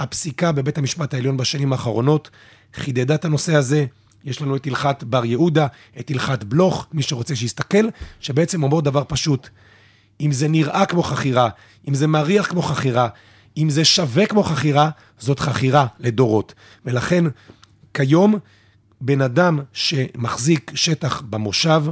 הפסיקה 0.00 0.52
בבית 0.52 0.78
המשפט 0.78 1.14
העליון 1.14 1.36
בשנים 1.36 1.72
האחרונות 1.72 2.30
חידדה 2.74 3.14
את 3.14 3.24
הנושא 3.24 3.54
הזה. 3.54 3.86
יש 4.24 4.42
לנו 4.42 4.56
את 4.56 4.66
הלכת 4.66 5.04
בר 5.04 5.24
יהודה, 5.24 5.66
את 6.00 6.10
הלכת 6.10 6.44
בלוך, 6.44 6.86
מי 6.92 7.02
שרוצה 7.02 7.36
שיסתכל, 7.36 7.88
שבעצם 8.20 8.62
אומר 8.62 8.80
דבר 8.80 9.02
פשוט. 9.08 9.48
אם 10.20 10.32
זה 10.32 10.48
נראה 10.48 10.86
כמו 10.86 11.02
חכירה, 11.02 11.48
אם 11.88 11.94
זה 11.94 12.06
מריח 12.06 12.46
כמו 12.46 12.62
חכירה, 12.62 13.08
אם 13.56 13.70
זה 13.70 13.84
שווה 13.84 14.26
כמו 14.26 14.42
חכירה, 14.42 14.90
זאת 15.18 15.40
חכירה 15.40 15.86
לדורות. 15.98 16.54
ולכן, 16.86 17.24
כיום, 17.94 18.38
בן 19.00 19.20
אדם 19.20 19.58
שמחזיק 19.72 20.70
שטח 20.74 21.20
במושב, 21.20 21.82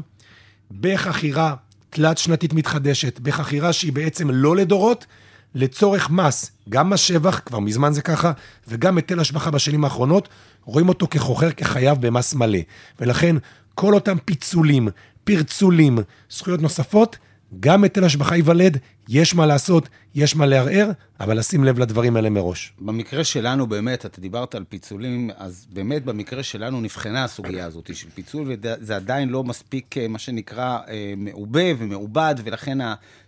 בחכירה 0.80 1.54
תלת-שנתית 1.90 2.52
מתחדשת, 2.52 3.18
בחכירה 3.18 3.72
שהיא 3.72 3.92
בעצם 3.92 4.30
לא 4.30 4.56
לדורות, 4.56 5.06
לצורך 5.54 6.10
מס, 6.10 6.50
גם 6.68 6.90
מס 6.90 7.00
שבח, 7.00 7.40
כבר 7.46 7.58
מזמן 7.58 7.92
זה 7.92 8.02
ככה, 8.02 8.32
וגם 8.68 8.96
היטל 8.96 9.20
השבחה 9.20 9.50
בשנים 9.50 9.84
האחרונות, 9.84 10.28
רואים 10.64 10.88
אותו 10.88 11.06
כחוכר, 11.10 11.50
כחייב 11.50 12.06
במס 12.06 12.34
מלא. 12.34 12.58
ולכן, 13.00 13.36
כל 13.74 13.94
אותם 13.94 14.16
פיצולים, 14.24 14.88
פרצולים, 15.24 15.98
זכויות 16.30 16.62
נוספות, 16.62 17.16
גם 17.60 17.82
היטל 17.82 18.04
השבחה 18.04 18.36
ייוולד, 18.36 18.78
יש 19.08 19.34
מה 19.34 19.46
לעשות, 19.46 19.88
יש 20.14 20.36
מה 20.36 20.46
לערער, 20.46 20.90
אבל 21.20 21.38
לשים 21.38 21.64
לב 21.64 21.78
לדברים 21.78 22.16
האלה 22.16 22.30
מראש. 22.30 22.72
במקרה 22.78 23.24
שלנו 23.24 23.66
באמת, 23.66 24.06
אתה 24.06 24.20
דיברת 24.20 24.54
על 24.54 24.64
פיצולים, 24.68 25.30
אז 25.36 25.66
באמת 25.72 26.04
במקרה 26.04 26.42
שלנו 26.42 26.80
נבחנה 26.80 27.24
הסוגיה 27.24 27.66
הזאת 27.66 27.90
של 27.94 28.10
פיצול, 28.14 28.46
וזה 28.48 28.96
עדיין 28.96 29.28
לא 29.28 29.44
מספיק, 29.44 29.98
אה, 29.98 30.08
מה 30.08 30.18
שנקרא, 30.18 30.78
אה, 30.88 31.14
מעובה 31.16 31.62
ומעובד, 31.78 32.34
ולכן 32.44 32.78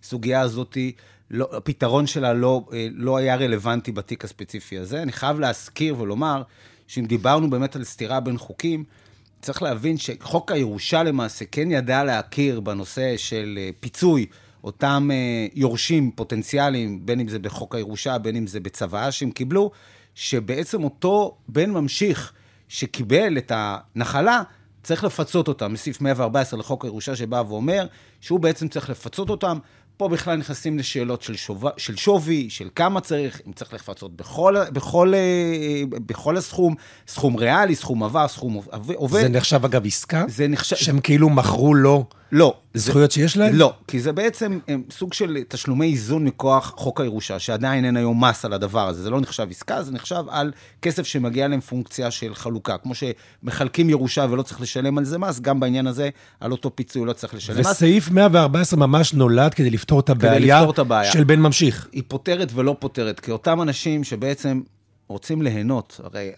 הסוגיה 0.02 0.40
הזאת, 0.40 0.76
לא, 1.30 1.48
הפתרון 1.52 2.06
שלה 2.06 2.32
לא, 2.32 2.64
אה, 2.72 2.88
לא 2.94 3.16
היה 3.16 3.36
רלוונטי 3.36 3.92
בתיק 3.92 4.24
הספציפי 4.24 4.78
הזה. 4.78 5.02
אני 5.02 5.12
חייב 5.12 5.40
להזכיר 5.40 6.00
ולומר, 6.00 6.42
שאם 6.86 7.04
דיברנו 7.04 7.50
באמת 7.50 7.76
על 7.76 7.84
סתירה 7.84 8.20
בין 8.20 8.38
חוקים, 8.38 8.84
צריך 9.40 9.62
להבין 9.62 9.96
שחוק 9.96 10.52
הירושה 10.52 11.02
למעשה 11.02 11.44
כן 11.52 11.70
ידע 11.70 12.04
להכיר 12.04 12.60
בנושא 12.60 13.16
של 13.16 13.58
אה, 13.58 13.70
פיצוי 13.80 14.26
אותם 14.64 15.08
אה, 15.12 15.46
יורשים 15.54 16.10
פוטנציאליים, 16.10 17.06
בין 17.06 17.20
אם 17.20 17.28
זה 17.28 17.38
בחוק 17.38 17.74
הירושה, 17.74 18.18
בין 18.18 18.36
אם 18.36 18.46
זה 18.46 18.60
בצוואה 18.60 19.12
שהם 19.12 19.30
קיבלו, 19.30 19.70
שבעצם 20.14 20.84
אותו 20.84 21.36
בן 21.48 21.70
ממשיך 21.70 22.32
שקיבל 22.68 23.38
את 23.38 23.52
הנחלה, 23.54 24.42
צריך 24.82 25.04
לפצות 25.04 25.48
אותם, 25.48 25.72
מסעיף 25.72 26.00
114 26.00 26.60
לחוק 26.60 26.84
הירושה 26.84 27.16
שבא 27.16 27.42
ואומר 27.48 27.86
שהוא 28.20 28.40
בעצם 28.40 28.68
צריך 28.68 28.90
לפצות 28.90 29.30
אותם. 29.30 29.58
פה 30.00 30.08
בכלל 30.08 30.36
נכנסים 30.36 30.78
לשאלות 30.78 31.22
של, 31.22 31.36
שוב... 31.36 31.64
של 31.76 31.96
שווי, 31.96 32.50
של 32.50 32.68
כמה 32.74 33.00
צריך, 33.00 33.40
אם 33.46 33.52
צריך 33.52 33.72
לפצות 33.72 34.16
בכל, 34.16 34.56
בכל, 34.72 35.14
אה, 35.14 35.82
בכל 35.90 36.36
הסכום, 36.36 36.74
סכום 37.08 37.36
ריאלי, 37.36 37.74
סכום 37.74 38.02
עבר, 38.02 38.28
סכום 38.28 38.60
עובד. 38.94 39.20
זה 39.20 39.28
נחשב 39.28 39.64
אגב 39.64 39.86
עסקה? 39.86 40.24
זה 40.28 40.48
נחשב... 40.48 40.76
שהם 40.76 41.00
כאילו 41.00 41.30
מכרו 41.30 41.74
לו 41.74 41.82
לא. 41.82 42.04
זכויות 42.74 43.10
שיש 43.10 43.36
להם? 43.36 43.54
לא, 43.54 43.72
כי 43.86 44.00
זה 44.00 44.12
בעצם 44.12 44.58
הם, 44.68 44.82
סוג 44.90 45.12
של 45.12 45.36
תשלומי 45.48 45.86
איזון 45.86 46.24
מכוח 46.24 46.72
חוק 46.76 47.00
הירושה, 47.00 47.38
שעדיין 47.38 47.84
אין 47.84 47.96
היום 47.96 48.24
מס 48.24 48.44
על 48.44 48.52
הדבר 48.52 48.88
הזה. 48.88 49.02
זה 49.02 49.10
לא 49.10 49.20
נחשב 49.20 49.46
עסקה, 49.50 49.82
זה 49.82 49.92
נחשב 49.92 50.24
על 50.28 50.52
כסף 50.82 51.06
שמגיע 51.06 51.48
להם 51.48 51.60
פונקציה 51.60 52.10
של 52.10 52.34
חלוקה. 52.34 52.78
כמו 52.78 52.92
שמחלקים 52.94 53.90
ירושה 53.90 54.26
ולא 54.30 54.42
צריך 54.42 54.60
לשלם 54.60 54.98
על 54.98 55.04
זה 55.04 55.18
מס, 55.18 55.40
גם 55.40 55.60
בעניין 55.60 55.86
הזה, 55.86 56.08
על 56.40 56.52
אותו 56.52 56.76
פיצוי 56.76 57.06
לא 57.06 57.12
צריך 57.12 57.34
לשלם 57.34 57.60
מס. 57.60 57.66
וסעיף 57.66 58.10
114 58.10 58.80
ממש 58.80 59.14
נולד 59.14 59.54
כדי 59.54 59.70
לפתור 59.70 60.00
את 60.00 60.10
הבעיה, 60.10 60.58
לפתור 60.58 60.72
את 60.72 60.78
הבעיה. 60.78 61.12
של 61.12 61.24
בן 61.24 61.40
ממשיך. 61.40 61.88
היא 61.92 62.02
פותרת 62.08 62.52
ולא 62.54 62.76
פותרת, 62.78 63.20
כי 63.20 63.30
אותם 63.30 63.62
אנשים 63.62 64.04
שבעצם 64.04 64.60
רוצים 65.10 65.42
ליהנות, 65.42 66.00
הרי 66.04 66.30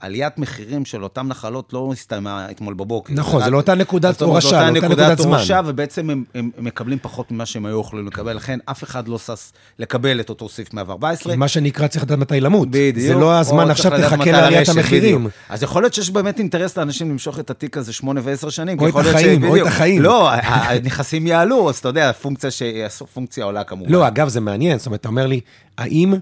עליית 0.00 0.38
מחירים 0.38 0.84
של 0.84 1.02
אותם 1.02 1.28
נחלות 1.28 1.72
לא 1.72 1.90
הסתיימה 1.92 2.50
אתמול 2.50 2.74
בבוקר. 2.74 3.14
נכון, 3.14 3.44
זה 3.44 3.50
לא 3.50 3.56
אותה 3.56 3.74
נקודת 3.74 4.22
הורשה, 4.22 4.70
לא 4.70 4.76
אותה 4.76 4.86
נקודת 4.86 5.18
זמן. 5.18 5.38
ובעצם 5.66 6.10
הם, 6.10 6.24
הם 6.34 6.50
מקבלים 6.58 6.98
פחות 7.02 7.30
ממה 7.30 7.46
שהם 7.46 7.66
היו 7.66 7.80
יכולים 7.80 8.06
לקבל, 8.06 8.36
לכן 8.36 8.58
אף 8.64 8.84
אחד 8.84 9.08
לא 9.08 9.18
שש 9.18 9.52
לקבל 9.78 10.20
את 10.20 10.30
אותו 10.30 10.48
סעיף 10.48 10.74
114. 10.74 11.32
כי 11.32 11.38
מה 11.38 11.48
שנקרא 11.48 11.86
צריך 11.86 12.04
לדעת 12.04 12.18
מתי 12.18 12.40
למות. 12.40 12.68
בדיוק. 12.70 13.06
זה 13.06 13.14
לא 13.14 13.38
הזמן 13.38 13.70
עכשיו 13.70 13.92
תחכה 14.02 14.32
לעליית 14.32 14.68
המחירים. 14.68 15.18
בדיוק. 15.18 15.32
אז 15.48 15.62
יכול 15.62 15.82
להיות 15.82 15.94
שיש 15.94 16.10
באמת 16.10 16.38
אינטרס 16.38 16.78
לאנשים 16.78 17.10
למשוך 17.10 17.38
את 17.38 17.50
התיק 17.50 17.76
הזה 17.76 17.92
שמונה 17.92 18.20
ועשר 18.24 18.50
שנים. 18.50 18.80
או 18.80 18.88
את 18.88 18.94
החיים, 18.96 19.44
או 19.44 19.56
את 19.56 19.66
החיים. 19.66 20.02
לא, 20.02 20.30
הנכסים 20.32 21.26
יעלו, 21.26 21.68
אז 21.68 21.76
אתה 21.76 21.88
יודע, 21.88 22.10
הפונקציה, 22.10 22.50
הפונקציה 23.00 23.44
עולה 23.44 23.64
כמובן. 23.64 23.92
לא, 23.92 24.08
אגב, 24.08 24.28
זה 24.28 24.40
מעניין, 24.40 24.78
זאת 24.78 24.86
אומרת, 24.86 25.00
אתה 25.00 25.08
אומר 25.08 25.26
לי, 25.26 25.40
האם 25.78 26.14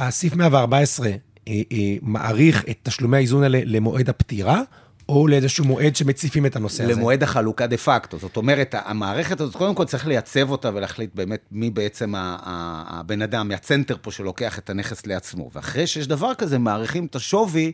הסעיף 0.00 0.36
114 0.36 1.06
אה, 1.06 1.12
אה, 1.48 1.78
מעריך 2.02 2.64
את 2.70 2.78
תשלומי 2.82 3.16
האיזון 3.16 3.42
האלה 3.42 3.60
למועד 3.64 4.08
הפטירה, 4.08 4.62
או 5.08 5.28
לאיזשהו 5.28 5.64
מועד 5.64 5.96
שמציפים 5.96 6.46
את 6.46 6.56
הנושא 6.56 6.84
הזה? 6.84 6.92
למועד 6.92 7.22
החלוקה 7.22 7.66
דה 7.66 7.76
פקטו. 7.76 8.18
זאת 8.18 8.36
אומרת, 8.36 8.74
המערכת 8.84 9.40
הזאת, 9.40 9.56
קודם 9.56 9.74
כל 9.74 9.84
צריך 9.84 10.06
לייצב 10.06 10.50
אותה 10.50 10.70
ולהחליט 10.74 11.10
באמת 11.14 11.40
מי 11.52 11.70
בעצם 11.70 12.14
הבן 12.16 13.22
אדם, 13.22 13.48
מהצנטר 13.48 13.96
פה 14.02 14.10
שלוקח 14.10 14.58
את 14.58 14.70
הנכס 14.70 15.06
לעצמו. 15.06 15.50
ואחרי 15.54 15.86
שיש 15.86 16.06
דבר 16.06 16.34
כזה, 16.34 16.58
מעריכים 16.58 17.06
את 17.06 17.16
השווי, 17.16 17.72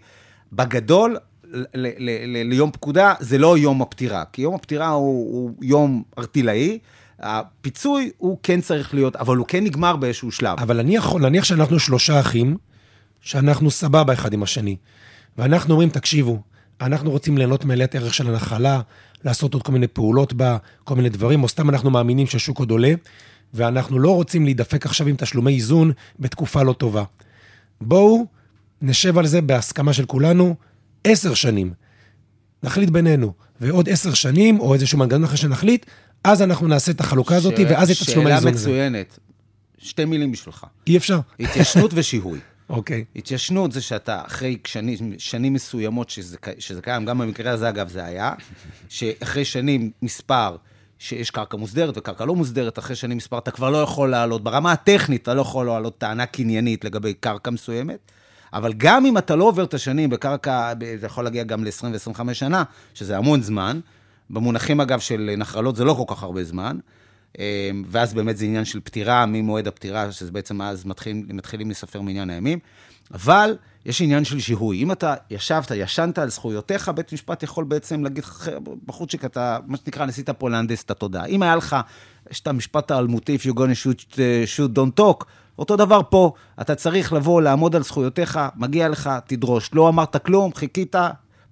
בגדול, 0.53 1.17
ליום 2.45 2.71
פקודה, 2.71 3.15
זה 3.21 3.39
לא 3.39 3.59
יום 3.59 3.83
הפטירה. 3.83 4.25
כי 4.33 4.43
יום 4.43 4.55
הפטירה 4.55 4.89
הוא, 4.89 5.33
הוא 5.33 5.51
יום 5.62 6.03
ארטילאי, 6.19 6.79
הפיצוי 7.20 8.11
הוא 8.18 8.38
כן 8.42 8.61
צריך 8.61 8.94
להיות, 8.94 9.16
אבל 9.16 9.37
הוא 9.37 9.46
כן 9.46 9.64
נגמר 9.64 9.96
באיזשהו 9.96 10.31
שלב. 10.31 10.59
אבל 10.61 10.81
אני 10.81 10.96
יכול, 10.96 11.22
נניח 11.22 11.44
שאנחנו 11.44 11.79
שלושה 11.79 12.20
אחים, 12.20 12.57
שאנחנו 13.20 13.70
סבבה 13.70 14.12
אחד 14.12 14.33
עם 14.33 14.42
השני, 14.42 14.76
ואנחנו 15.38 15.72
אומרים, 15.72 15.88
תקשיבו, 15.88 16.42
אנחנו 16.81 17.11
רוצים 17.11 17.38
ליהנות 17.38 17.64
מעליית 17.64 17.94
ערך 17.94 18.14
של 18.14 18.29
הנחלה, 18.29 18.81
לעשות 19.24 19.55
עוד 19.55 19.62
כל 19.62 19.72
מיני 19.72 19.87
פעולות 19.87 20.33
בה, 20.33 20.57
כל 20.85 20.94
מיני 20.94 21.09
דברים, 21.09 21.42
או 21.42 21.48
סתם 21.48 21.70
אנחנו 21.70 21.90
מאמינים 21.90 22.26
שהשוק 22.26 22.59
עוד 22.59 22.70
עולה, 22.70 22.94
ואנחנו 23.55 23.98
לא 23.98 24.14
רוצים 24.14 24.44
להידפק 24.44 24.87
עכשיו 24.87 25.07
עם 25.07 25.16
תשלומי 25.16 25.55
איזון 25.55 25.92
בתקופה 26.18 26.62
לא 26.62 26.72
טובה. 26.72 27.05
בואו 27.81 28.26
נשב 28.83 29.18
על 29.18 29.26
זה 29.26 29.40
בהסכמה 29.40 29.92
של 29.92 30.07
כולנו 30.07 30.55
עשר 31.05 31.35
שנים. 31.35 31.72
נחליט 32.62 32.90
בינינו, 32.90 33.33
ועוד 33.61 33.88
עשר 33.88 34.14
שנים, 34.14 34.61
או 34.61 34.74
איזשהו 34.74 34.98
מנגנון 34.98 35.24
אחרי 35.24 35.37
שנחליט, 35.37 35.87
אז 36.27 36.43
אנחנו 36.43 36.69
נעשה 36.69 36.93
את 36.93 37.01
החלוקה 37.01 37.37
הזאת, 37.37 37.55
ואז 37.69 37.91
את 37.91 37.97
תשלומי 37.97 38.33
האיזון 38.33 38.53
הזה. 38.53 38.62
שאלה 38.62 38.73
מצוינת. 38.73 39.19
שתי 39.79 40.05
מילים 40.05 40.33
בשבילך. 40.33 40.67
אי 40.87 40.97
אפשר. 40.97 41.21
התיישנות 41.41 41.91
ושיהוי. 41.95 42.39
אוקיי. 42.71 43.05
התיישנות 43.17 43.73
זה 43.73 43.81
שאתה 43.81 44.23
אחרי 44.27 44.59
שנים, 44.65 45.12
שנים 45.19 45.53
מסוימות, 45.53 46.11
שזה, 46.11 46.37
שזה 46.59 46.83
קיים, 46.83 47.05
גם 47.05 47.19
במקרה 47.19 47.53
הזה 47.53 47.69
אגב 47.69 47.89
זה 47.89 48.05
היה, 48.05 48.33
שאחרי 48.89 49.45
שנים 49.45 49.91
מספר 50.03 50.57
שיש 50.99 51.31
קרקע 51.31 51.57
מוסדרת 51.57 51.99
וקרקע 51.99 52.25
לא 52.25 52.35
מוסדרת, 52.35 52.79
אחרי 52.79 52.97
שנים 52.97 53.17
מספר 53.17 53.39
אתה 53.39 53.51
כבר 53.51 53.71
לא 53.71 53.79
יכול 53.79 54.11
לעלות, 54.11 54.45
ברמה 54.45 54.73
הטכנית 54.73 55.23
אתה 55.23 55.35
לא 55.35 55.41
יכול 55.41 55.67
לעלות 55.67 55.99
טענה 55.99 56.27
קניינית 56.27 56.85
לגבי 56.85 57.15
קרקע 57.15 57.51
מסוימת, 57.51 57.99
אבל 58.53 58.73
גם 58.73 59.07
אם 59.07 59.19
אתה 59.19 59.37
לא 59.37 59.45
עובר 59.45 59.65
את 59.65 59.75
השנים 59.75 60.11
בקרקע, 60.11 60.73
זה 61.01 61.07
יכול 61.07 61.25
להגיע 61.25 61.45
גם 61.45 61.65
ל-20 61.65 61.85
ו-25 61.85 62.35
שנה, 62.35 62.62
שזה 62.95 63.17
המון 63.17 63.43
זמן, 63.43 63.81
במונחים 64.31 64.81
אגב 64.81 65.01
של 65.01 65.35
נחלות 65.39 65.77
זה 65.77 65.85
לא 65.85 65.95
כל 65.95 66.15
כך 66.15 66.23
הרבה 66.23 66.45
זמן, 66.45 66.79
אמ, 67.39 67.43
ואז 67.87 68.15
באמת 68.15 68.37
זה 68.37 68.45
עניין 68.45 68.65
של 68.65 68.81
פטירה, 68.81 69.27
ממועד 69.27 69.69
הפטירה, 69.69 70.12
שזה 70.12 70.33
בעצם 70.33 70.62
אז 70.62 70.85
מתחילים, 70.85 71.27
מתחילים 71.29 71.71
לספר 71.71 72.01
מניין 72.01 72.31
הימים. 72.31 72.59
אבל 73.15 73.57
יש 73.87 74.03
עניין 74.03 74.25
של 74.25 74.41
שיהוי. 74.41 74.83
אם 74.83 74.93
אתה 74.93 75.15
ישבת, 75.31 75.71
ישנת 75.75 76.19
על 76.19 76.31
זכויותיך, 76.31 76.89
בית 76.89 77.12
משפט 77.12 77.43
יכול 77.43 77.65
בעצם 77.65 78.05
להגיד 78.05 78.25
לך, 78.25 78.51
בחורצ'יק, 78.87 79.25
אתה, 79.25 79.59
מה 79.67 79.77
שנקרא, 79.77 80.07
ניסית 80.07 80.31
פה 80.31 80.51
להנדס 80.51 80.83
את 80.83 80.91
התודעה. 80.91 81.27
אם 81.27 81.43
היה 81.43 81.57
לך, 81.57 81.77
יש 82.31 82.41
את 82.41 82.47
המשפט 82.47 82.91
האלמותי, 82.91 83.37
if 83.37 83.41
you're 83.41 83.57
gonna 83.57 83.85
shoot, 83.85 84.12
uh, 84.12 84.17
shoot 84.57 84.79
don't 84.79 85.01
talk, 85.01 85.25
אותו 85.59 85.77
דבר 85.77 86.01
פה, 86.11 86.33
אתה 86.61 86.75
צריך 86.75 87.12
לבוא, 87.12 87.43
לעמוד 87.43 87.77
על 87.77 87.83
זכויותיך, 87.83 88.41
מגיע 88.57 88.89
לך, 88.89 89.11
תדרוש. 89.27 89.71
לא 89.73 89.89
אמרת 89.89 90.17
כלום, 90.27 90.55
חיכית, 90.55 90.97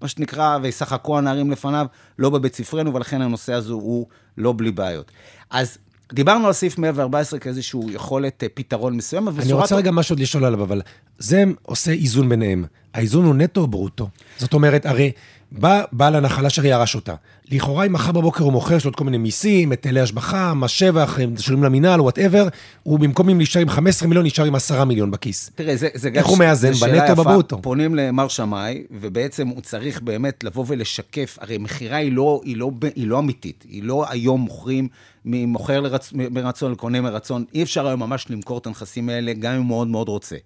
מה 0.04 0.08
שנקרא, 0.08 0.58
וישחקו 0.62 1.18
הנערים 1.18 1.50
לפניו, 1.50 1.86
לא 2.18 2.30
בבית 2.30 2.54
ספרנו, 2.54 2.94
ולכן 2.94 3.22
הנושא 3.22 3.52
הזה 3.52 3.72
הוא 3.72 4.06
לא 4.38 4.54
בלי 4.56 4.70
בעיות. 4.70 5.12
אז 5.50 5.78
דיברנו 6.12 6.46
על 6.46 6.52
סעיף 6.52 6.78
114 6.78 7.38
כאיזושהי 7.38 7.80
יכולת 7.88 8.42
אה, 8.42 8.48
פתרון 8.54 8.96
מסוים, 8.96 9.28
אבל 9.28 9.42
אני 9.42 9.52
רוצה 9.52 9.76
רגע 9.76 9.90
משהו 9.90 10.16
לשאול 10.18 10.44
עליו, 10.44 10.62
אבל 10.62 10.82
זה 11.18 11.44
עושה 11.62 11.92
איזון 11.92 12.28
ביניהם. 12.28 12.64
האיזון 12.94 13.24
הוא 13.24 13.34
נטו 13.34 13.60
או 13.60 13.66
ברוטו? 13.66 14.08
זאת 14.38 14.54
אומרת, 14.54 14.86
הרי 14.86 15.12
בא 15.58 15.82
בעל 15.92 16.14
הנחלה 16.14 16.46
אשר 16.46 16.66
ירש 16.66 16.94
אותה. 16.94 17.14
לכאורה, 17.50 17.86
אם 17.86 17.92
מחר 17.92 18.12
בבוקר 18.12 18.44
הוא 18.44 18.52
מוכר, 18.52 18.74
יש 18.74 18.84
לו 18.84 18.88
עוד 18.88 18.96
כל 18.96 19.04
מיני 19.04 19.18
מיסים, 19.18 19.70
היטלי 19.70 20.00
השבחה, 20.00 20.54
מס 20.54 20.70
שבח, 20.70 21.18
תשלומים 21.34 21.64
למינהל, 21.64 22.00
whatever, 22.00 22.48
הוא 22.82 22.98
במקום 22.98 23.28
אם 23.28 23.38
להישאר 23.38 23.62
עם 23.62 23.68
15 23.68 24.08
מיליון, 24.08 24.26
נשאר 24.26 24.44
עם 24.44 24.54
10 24.54 24.84
מיליון 24.84 25.10
בכיס. 25.10 25.50
תראה, 25.54 25.76
זה, 25.76 25.88
זה 25.94 26.10
גם... 26.10 26.16
איך 26.16 26.26
הוא 26.26 26.38
מאזן? 26.38 26.72
בנטו. 26.72 27.16
בברוטו? 27.16 27.62
פונים 27.62 27.94
למר 27.94 28.28
שמאי, 28.28 28.82
ובעצם 28.90 29.48
הוא 29.48 29.60
צריך 29.60 30.00
באמת 30.00 30.44
לבוא 30.44 30.64
ולשקף, 30.68 31.38
הרי 31.40 31.58
מכירה 31.58 31.96
היא 31.96 32.12
לא, 32.12 32.40
היא, 32.44 32.56
לא, 32.56 32.70
היא 32.94 33.06
לא 33.08 33.18
אמיתית, 33.18 33.64
היא 33.68 33.82
לא 33.82 34.04
היום 34.10 34.40
מוכרים 34.40 34.88
ממוכר 35.24 35.80
לרצ, 35.80 36.12
מרצון 36.12 36.72
לקונה 36.72 37.00
מרצון, 37.00 37.44
אי 37.54 37.62
אפשר 37.62 37.86
היום 37.86 38.00
ממש 38.00 38.26
למכור 38.30 38.58
את 38.58 38.66
הנכסים 38.66 39.08
האלה, 39.08 39.32
גם 39.32 39.52
אם 39.52 39.58
הוא 39.58 39.66
מאוד 39.66 39.88
מאוד 39.88 40.08
רוצה. 40.08 40.36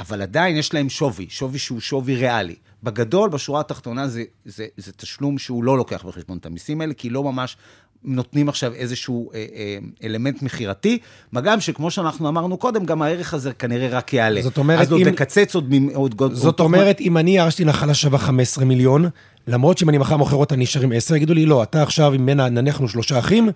אבל 0.00 0.22
עדיין 0.22 0.56
יש 0.56 0.74
להם 0.74 0.88
שווי, 0.88 1.26
שווי 1.30 1.58
שהוא 1.58 1.80
שווי 1.80 2.16
ריאלי. 2.16 2.56
בגדול, 2.82 3.30
בשורה 3.30 3.60
התחתונה, 3.60 4.08
זה, 4.08 4.24
זה, 4.44 4.66
זה 4.76 4.92
תשלום 4.92 5.38
שהוא 5.38 5.64
לא 5.64 5.76
לוקח 5.76 6.04
בחשבון 6.04 6.38
את 6.38 6.46
המיסים 6.46 6.80
האלה, 6.80 6.94
כי 6.94 7.10
לא 7.10 7.24
ממש 7.24 7.56
נותנים 8.04 8.48
עכשיו 8.48 8.72
איזשהו 8.74 9.30
אה, 9.34 9.44
אה, 9.56 9.76
אלמנט 10.04 10.42
מכירתי, 10.42 10.98
מה 11.32 11.40
גם 11.40 11.60
שכמו 11.60 11.90
שאנחנו 11.90 12.28
אמרנו 12.28 12.56
קודם, 12.56 12.84
גם 12.84 13.02
הערך 13.02 13.34
הזה 13.34 13.52
כנראה 13.52 13.88
רק 13.88 14.12
יעלה. 14.14 14.42
זאת 14.42 14.58
אומרת, 14.58 14.80
אז 14.80 14.92
עוד 14.92 15.00
אם- 15.00 15.10
תקצץ 15.10 15.54
עוד... 15.54 15.74
עוד, 15.94 16.14
עוד 16.20 16.34
זאת 16.34 16.44
עוד- 16.44 16.60
אומרת, 16.60 17.00
אם 17.00 17.16
אני 17.16 17.36
ירשתי 17.38 17.64
נחלה 17.64 17.94
שווה 17.94 18.18
15 18.18 18.64
מיליון, 18.64 19.08
למרות 19.46 19.78
שאם 19.78 19.88
אני 19.88 19.98
מחר 19.98 20.16
מוכר 20.16 20.36
אותה 20.36 20.56
נשאר 20.56 20.82
עם 20.82 20.92
10, 20.92 21.16
יגידו 21.16 21.34
לי, 21.34 21.46
לא, 21.46 21.62
אתה 21.62 21.82
עכשיו, 21.82 22.14
אם 22.14 22.26
נניח 22.30 22.80
שלושה 22.86 23.18
אחים, 23.18 23.48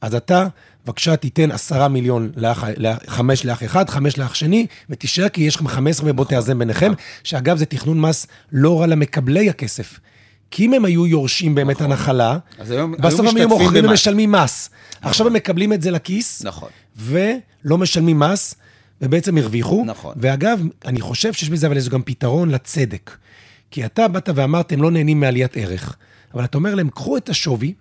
אז 0.00 0.14
אתה, 0.14 0.46
בבקשה, 0.84 1.16
תיתן 1.16 1.50
10 1.50 1.88
מיליון 1.88 2.30
לאח, 2.36 2.64
לאח- 2.76 2.98
חמש 3.06 3.44
לאח 3.44 3.64
אחד, 3.64 3.90
חמש 3.90 4.18
לאח 4.18 4.34
שני, 4.34 4.66
ותישאר 4.90 5.28
כי 5.28 5.42
יש 5.42 5.56
לכם 5.56 5.68
15 5.68 6.10
ובוא 6.10 6.24
תאזן 6.24 6.58
ביניכם, 6.58 6.92
שאגב, 7.24 7.56
זה 7.56 7.66
תכנון 7.66 8.00
מס 8.00 8.26
לא 8.52 8.80
רע 8.80 8.86
למקבלי 8.86 9.50
הכסף. 9.50 9.98
כי 10.52 10.66
אם 10.66 10.74
הם 10.74 10.84
היו 10.84 11.06
יורשים 11.06 11.54
באמת 11.54 11.80
הנחלה, 11.80 12.38
אז 12.58 12.70
היום- 12.70 12.92
בסוף 12.92 13.20
היו 13.20 13.28
הם 13.30 13.36
היו 13.36 13.48
מוכרים. 13.48 13.84
ומשלמים 13.84 14.32
מס. 14.32 14.70
עכשיו 15.02 15.26
הם 15.26 15.32
מקבלים 15.32 15.72
את 15.72 15.82
זה 15.82 15.90
לכיס, 15.90 16.44
נכון. 16.44 16.68
ולא 16.96 17.78
משלמים 17.78 18.18
מס, 18.18 18.54
ובעצם 19.02 19.38
הרוויחו. 19.38 19.84
נכון. 19.86 20.14
ואגב, 20.16 20.62
אני 20.84 21.00
חושב 21.00 21.32
שיש 21.32 21.48
בזה 21.50 21.66
אבל 21.66 21.76
איזה 21.76 21.90
גם 21.90 22.02
פתרון 22.02 22.50
לצדק. 22.50 23.16
כי 23.70 23.84
אתה 23.84 24.08
באת 24.08 24.28
ואמרת, 24.34 24.72
הם 24.72 24.82
לא 24.82 24.90
נהנים 24.90 25.20
מעליית 25.20 25.56
ערך. 25.56 25.96
אבל 26.34 26.44
אתה 26.44 26.58
אומר 26.58 26.74
להם, 26.74 26.90
קחו 26.90 27.16
את 27.16 27.28
השווי, 27.28 27.74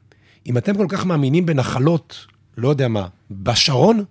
אם 0.48 0.58
אתם 0.58 0.78
כל 0.78 0.86
כך 0.90 1.06
מאמינים 1.06 1.46
בנחלות, 1.46 2.26
לא 2.58 2.70
יודע 2.70 2.88
מה, 2.88 3.08
בשרון, 3.32 4.04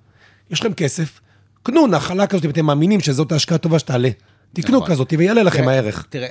יש 0.50 0.60
לכם 0.60 0.72
כסף, 0.72 1.20
קנו 1.62 1.86
נחלה 1.86 2.26
כזאת, 2.26 2.44
אם 2.44 2.50
אתם 2.50 2.66
מאמינים 2.66 3.00
שזאת 3.00 3.32
ההשקעה 3.32 3.56
הטובה 3.56 3.78
שתעלה. 3.78 4.10
תקנו 4.52 4.76
נכון. 4.76 4.90
כזאת, 4.90 5.12
ויעלה 5.18 5.42
לכם 5.42 5.62
תראה, 5.62 5.72
הערך. 5.74 6.06
תראה, 6.10 6.28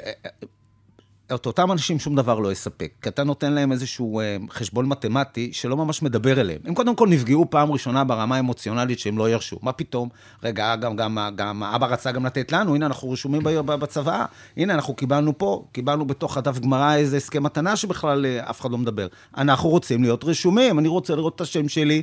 את 1.35 1.45
אותם 1.45 1.71
אנשים 1.71 1.99
שום 1.99 2.15
דבר 2.15 2.39
לא 2.39 2.51
יספק, 2.51 2.91
כי 3.01 3.09
אתה 3.09 3.23
נותן 3.23 3.53
להם 3.53 3.71
איזשהו 3.71 4.19
אה, 4.19 4.37
חשבון 4.49 4.85
מתמטי 4.85 5.49
שלא 5.53 5.77
ממש 5.77 6.01
מדבר 6.01 6.41
אליהם. 6.41 6.59
הם 6.65 6.73
קודם 6.73 6.95
כל 6.95 7.07
נפגעו 7.07 7.49
פעם 7.49 7.71
ראשונה 7.71 8.03
ברמה 8.03 8.35
האמוציונלית 8.35 8.99
שהם 8.99 9.17
לא 9.17 9.29
ירשו. 9.29 9.59
מה 9.61 9.71
פתאום? 9.71 10.09
רגע, 10.43 10.75
גם, 10.75 10.95
גם, 10.95 11.17
גם 11.35 11.63
אבא 11.63 11.87
רצה 11.87 12.11
גם 12.11 12.25
לתת 12.25 12.51
לנו, 12.51 12.75
הנה 12.75 12.85
אנחנו 12.85 13.11
רשומים 13.11 13.43
ב- 13.43 13.61
בצוואה, 13.61 14.25
הנה 14.57 14.73
אנחנו 14.73 14.93
קיבלנו 14.93 15.37
פה, 15.37 15.65
קיבלנו 15.71 16.05
בתוך 16.05 16.37
הדף 16.37 16.59
גמרא 16.59 16.95
איזה 16.95 17.17
הסכם 17.17 17.43
מתנה 17.43 17.75
שבכלל 17.75 18.25
אה, 18.25 18.49
אף 18.49 18.61
אחד 18.61 18.71
לא 18.71 18.77
מדבר. 18.77 19.07
אנחנו 19.37 19.69
רוצים 19.69 20.03
להיות 20.03 20.23
רשומים, 20.23 20.79
אני 20.79 20.87
רוצה 20.87 21.15
לראות 21.15 21.35
את 21.35 21.41
השם 21.41 21.67
שלי 21.67 22.01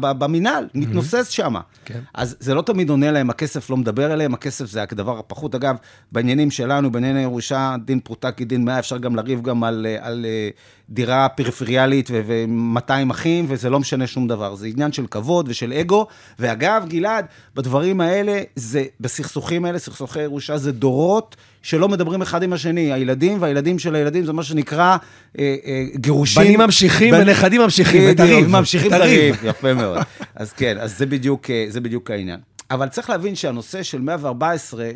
במינהל, 0.00 0.68
מתנוסס 0.74 1.28
שם. 1.28 1.54
כן. 1.84 2.00
אז 2.14 2.36
זה 2.40 2.54
לא 2.54 2.62
תמיד 2.62 2.90
עונה 2.90 3.10
להם, 3.10 3.30
הכסף 3.30 3.70
לא 3.70 3.76
מדבר 3.76 4.12
אליהם, 4.12 4.34
הכסף 4.34 4.64
זה 4.64 4.82
הדבר 4.82 5.18
הפחות. 5.18 5.54
אגב, 5.54 5.76
בעניינים 6.12 6.50
שלנו, 6.50 6.92
בענייני 6.92 7.22
ירושה, 7.22 7.76
דין 7.84 8.00
פרוטה 8.00 8.29
כדין 8.32 8.64
מאה, 8.64 8.78
אפשר 8.78 8.98
גם 8.98 9.16
לריב 9.16 9.42
גם 9.42 9.64
על, 9.64 9.86
אה, 9.90 10.06
על 10.08 10.26
אה, 10.28 10.48
דירה 10.90 11.28
פריפריאלית 11.28 12.10
ו-200 12.12 13.10
אחים, 13.10 13.44
וזה 13.48 13.70
לא 13.70 13.80
משנה 13.80 14.06
שום 14.06 14.28
דבר. 14.28 14.54
זה 14.54 14.66
עניין 14.66 14.92
של 14.92 15.06
כבוד 15.06 15.46
ושל 15.48 15.72
אגו. 15.72 16.06
ואגב, 16.38 16.84
גלעד, 16.88 17.26
בדברים 17.54 18.00
האלה, 18.00 18.40
זה, 18.56 18.84
בסכסוכים 19.00 19.64
האלה, 19.64 19.78
סכסוכי 19.78 20.22
ירושה, 20.22 20.56
זה 20.56 20.72
דורות 20.72 21.36
שלא 21.62 21.88
מדברים 21.88 22.22
אחד 22.22 22.42
עם 22.42 22.52
השני. 22.52 22.92
הילדים 22.92 23.42
והילדים 23.42 23.78
של 23.78 23.94
הילדים, 23.94 24.24
זה 24.24 24.32
מה 24.32 24.42
שנקרא 24.42 24.96
אה, 25.38 25.56
אה, 25.66 25.84
גירושים. 25.94 26.42
בנים 26.42 26.60
ממשיכים 26.60 27.14
בנ- 27.14 27.18
ונכדים 27.20 27.60
ממשיכים, 27.60 28.10
את 28.10 28.20
הריב. 28.20 28.46
ממשיכים 28.46 28.86
את 28.90 28.96
את 28.96 29.00
הריב. 29.00 29.34
הריב, 29.34 29.36
יפה 29.44 29.74
מאוד. 29.74 29.98
אז 30.34 30.52
כן, 30.52 30.76
אז 30.80 30.98
זה 30.98 31.06
בדיוק, 31.06 31.50
אה, 31.50 31.66
זה 31.68 31.80
בדיוק 31.80 32.10
העניין. 32.10 32.40
אבל 32.70 32.88
צריך 32.88 33.10
להבין 33.10 33.34
שהנושא 33.34 33.82
של 33.82 34.00
114, 34.00 34.90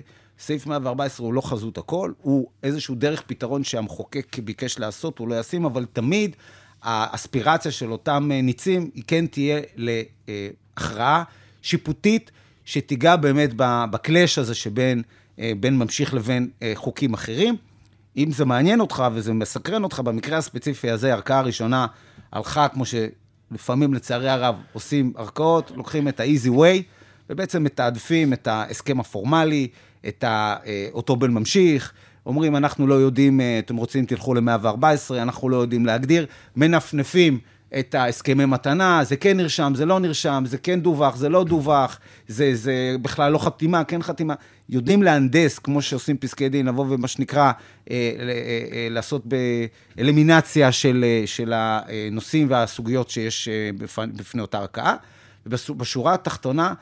סעיף 0.45 0.67
114 0.67 1.27
הוא 1.27 1.35
לא 1.35 1.41
חזות 1.41 1.79
הכל, 1.79 2.13
הוא 2.23 2.47
איזשהו 2.63 2.95
דרך 2.95 3.23
פתרון 3.27 3.65
שהמחוקק 3.65 4.39
ביקש 4.39 4.79
לעשות, 4.79 5.19
הוא 5.19 5.29
לא 5.29 5.41
ישים, 5.41 5.65
אבל 5.65 5.87
תמיד 5.93 6.37
האספירציה 6.83 7.71
של 7.71 7.93
אותם 7.93 8.31
אה, 8.33 8.41
ניצים, 8.43 8.91
היא 8.95 9.05
כן 9.07 9.27
תהיה 9.27 9.61
להכרעה 9.77 11.25
שיפוטית, 11.63 12.31
שתיגע 12.65 13.17
באמת 13.17 13.51
בקלאש 13.91 14.39
הזה 14.39 14.55
שבין 14.55 15.03
אה, 15.39 15.53
בין 15.61 15.79
ממשיך 15.79 16.15
לבין 16.15 16.49
אה, 16.63 16.73
חוקים 16.75 17.15
אחרים. 17.15 17.57
אם 18.17 18.33
זה 18.33 18.45
מעניין 18.45 18.81
אותך 18.81 19.05
וזה 19.15 19.33
מסקרן 19.33 19.85
אותך, 19.85 20.01
במקרה 20.01 20.39
הספציפי 20.39 20.91
הזה, 20.91 21.11
הערכאה 21.13 21.39
הראשונה 21.39 21.87
הלכה, 22.33 22.69
כמו 22.69 22.85
שלפעמים, 22.85 23.95
לצערי 23.95 24.29
הרב, 24.29 24.55
עושים 24.73 25.13
ערכאות, 25.17 25.73
לוקחים 25.77 26.09
את 26.09 26.21
ה-easy 26.21 26.51
way, 26.51 26.83
ובעצם 27.31 27.65
מתעדפים 27.65 28.33
את 28.33 28.47
ההסכם 28.47 29.01
הפורמלי, 29.01 29.69
את 30.09 30.25
ה, 30.25 30.57
אה, 30.67 30.89
אותו 30.93 31.17
בן 31.17 31.31
ממשיך, 31.31 31.93
אומרים, 32.27 32.57
אנחנו 32.57 32.87
לא 32.87 32.95
יודעים, 32.95 33.41
אה, 33.41 33.59
אתם 33.59 33.77
רוצים, 33.77 34.07
תלכו 34.07 34.35
ל-114, 34.35 35.15
אנחנו 35.15 35.49
לא 35.49 35.57
יודעים 35.57 35.87
להגדיר, 35.87 36.27
מנפנפים 36.57 37.39
את 37.79 37.95
ההסכמי 37.95 38.45
מתנה, 38.45 39.05
זה 39.05 39.17
כן 39.17 39.37
נרשם, 39.37 39.73
זה 39.77 39.87
לא 39.87 40.01
נרשם, 40.01 40.45
זה 40.47 40.59
כן 40.59 40.81
דווח, 40.81 41.17
זה 41.17 41.29
לא 41.29 41.45
דווח, 41.45 41.99
זה, 42.29 42.55
זה 42.55 42.97
בכלל 43.03 43.33
לא 43.33 43.39
חתימה, 43.39 43.85
כן 43.85 44.03
חתימה. 44.03 44.35
יודעים 44.69 45.03
להנדס, 45.03 45.59
כמו 45.59 45.83
שעושים 45.83 46.17
פסקי 46.17 46.49
דין, 46.49 46.67
לבוא 46.67 46.87
ומה 46.89 47.09
שנקרא, 47.09 47.53
אה, 47.91 47.97
לעשות 48.91 49.23
באלימינציה 49.97 50.73
של, 50.73 51.05
של 51.27 51.53
הנושאים 51.57 52.47
והסוגיות 52.51 53.11
שיש 53.11 53.49
בפני 54.17 54.43
אותה 54.43 54.59
ערכאה. 54.59 54.97
ובשורה 55.47 56.15
התחתונה, 56.15 56.75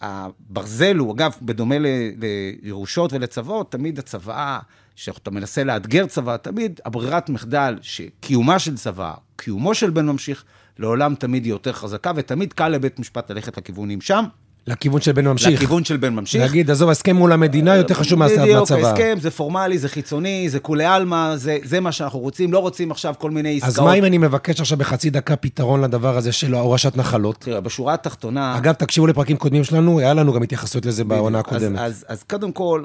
הברזל 0.00 0.96
הוא, 0.96 1.14
אגב, 1.14 1.34
בדומה 1.42 1.74
לירושות 2.16 3.12
ולצוואות, 3.12 3.72
תמיד 3.72 3.98
הצוואה, 3.98 4.58
כשאתה 4.96 5.30
מנסה 5.30 5.64
לאתגר 5.64 6.06
צוואה, 6.06 6.38
תמיד 6.38 6.80
הברירת 6.84 7.28
מחדל 7.28 7.78
שקיומה 7.82 8.58
של 8.58 8.76
צוואה, 8.76 9.14
קיומו 9.36 9.74
של 9.74 9.90
בן 9.90 10.06
ממשיך, 10.06 10.44
לעולם 10.78 11.14
תמיד 11.14 11.44
היא 11.44 11.52
יותר 11.52 11.72
חזקה, 11.72 12.12
ותמיד 12.16 12.52
קל 12.52 12.68
לבית 12.68 12.98
משפט 12.98 13.30
ללכת 13.30 13.58
לכיוונים 13.58 14.00
שם. 14.00 14.24
לכיוון 14.66 15.00
של 15.00 15.12
בן 15.12 15.28
ממשיך. 15.28 15.62
לכיוון 15.62 15.84
של 15.84 15.96
בן 15.96 16.14
ממשיך. 16.14 16.42
להגיד, 16.42 16.70
עזוב, 16.70 16.90
הסכם 16.90 17.16
מול 17.16 17.32
המדינה 17.32 17.76
יותר 17.76 17.94
חשוב 17.94 18.18
מהצבא. 18.18 18.42
בדיוק, 18.42 18.70
הסכם, 18.70 19.16
זה 19.20 19.30
פורמלי, 19.30 19.78
זה 19.78 19.88
חיצוני, 19.88 20.48
זה 20.48 20.60
כולי 20.60 20.84
עלמא, 20.84 21.36
זה, 21.36 21.58
זה 21.64 21.80
מה 21.80 21.92
שאנחנו 21.92 22.18
רוצים, 22.18 22.52
לא 22.52 22.58
רוצים 22.58 22.90
עכשיו 22.90 23.14
כל 23.18 23.30
מיני 23.30 23.56
עסקאות. 23.56 23.72
אז 23.72 23.78
מה 23.78 23.94
אם 23.94 24.04
אני 24.04 24.18
מבקש 24.18 24.60
עכשיו 24.60 24.78
בחצי 24.78 25.10
דקה 25.10 25.36
פתרון 25.36 25.80
לדבר 25.80 26.16
הזה 26.16 26.32
של 26.32 26.54
הורשת 26.54 26.96
נחלות? 26.96 27.36
תראה, 27.38 27.60
בשורה 27.60 27.94
התחתונה... 27.94 28.56
אגב, 28.56 28.72
תקשיבו 28.72 29.06
לפרקים 29.06 29.36
קודמים 29.36 29.64
שלנו, 29.64 29.98
היה 29.98 30.14
לנו 30.14 30.32
גם 30.32 30.42
התייחסות 30.42 30.86
לזה 30.86 31.04
בעונה 31.04 31.38
הקודמת. 31.38 31.78
אז, 31.78 31.92
אז, 31.92 32.04
אז 32.08 32.22
קודם 32.22 32.52
כל, 32.52 32.84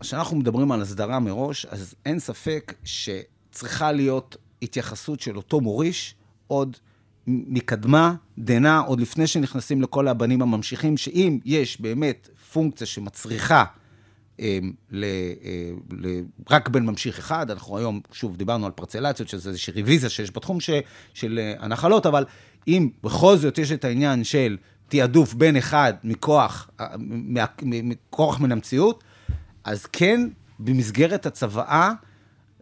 כשאנחנו 0.00 0.36
מדברים 0.36 0.72
על 0.72 0.82
הסדרה 0.82 1.20
מראש, 1.20 1.66
אז 1.70 1.94
אין 2.06 2.18
ספק 2.18 2.74
שצריכה 2.84 3.92
להיות 3.92 4.36
התייחסות 4.62 5.20
של 5.20 5.36
אותו 5.36 5.60
מוריש 5.60 6.14
עוד 6.46 6.76
מקדמה 7.28 8.14
דנה, 8.38 8.78
עוד 8.78 9.00
לפני 9.00 9.26
שנכנסים 9.26 9.82
לכל 9.82 10.08
הבנים 10.08 10.42
הממשיכים, 10.42 10.96
שאם 10.96 11.38
יש 11.44 11.80
באמת 11.80 12.28
פונקציה 12.52 12.86
שמצריכה 12.86 13.64
אה, 14.40 14.58
ל, 14.90 15.04
אה, 15.04 15.70
ל, 15.90 16.20
רק 16.50 16.68
בן 16.68 16.86
ממשיך 16.86 17.18
אחד, 17.18 17.50
אנחנו 17.50 17.78
היום, 17.78 18.00
שוב, 18.12 18.36
דיברנו 18.36 18.66
על 18.66 18.72
פרצלציות, 18.72 19.28
שזה 19.28 19.48
איזושהי 19.48 19.72
רוויזיה 19.72 20.10
שיש 20.10 20.30
בתחום 20.30 20.60
ש, 20.60 20.70
של 21.14 21.38
אה, 21.38 21.64
הנחלות, 21.64 22.06
אבל 22.06 22.24
אם 22.68 22.88
בכל 23.02 23.36
זאת 23.36 23.58
יש 23.58 23.72
את 23.72 23.84
העניין 23.84 24.24
של 24.24 24.56
תעדוף 24.88 25.34
בן 25.34 25.56
אחד 25.56 25.92
מכוח, 26.04 26.70
אה, 26.80 26.86
מכוח 27.62 28.40
מן 28.40 28.52
המציאות, 28.52 29.04
אז 29.64 29.86
כן, 29.86 30.28
במסגרת 30.58 31.26
הצוואה, 31.26 31.92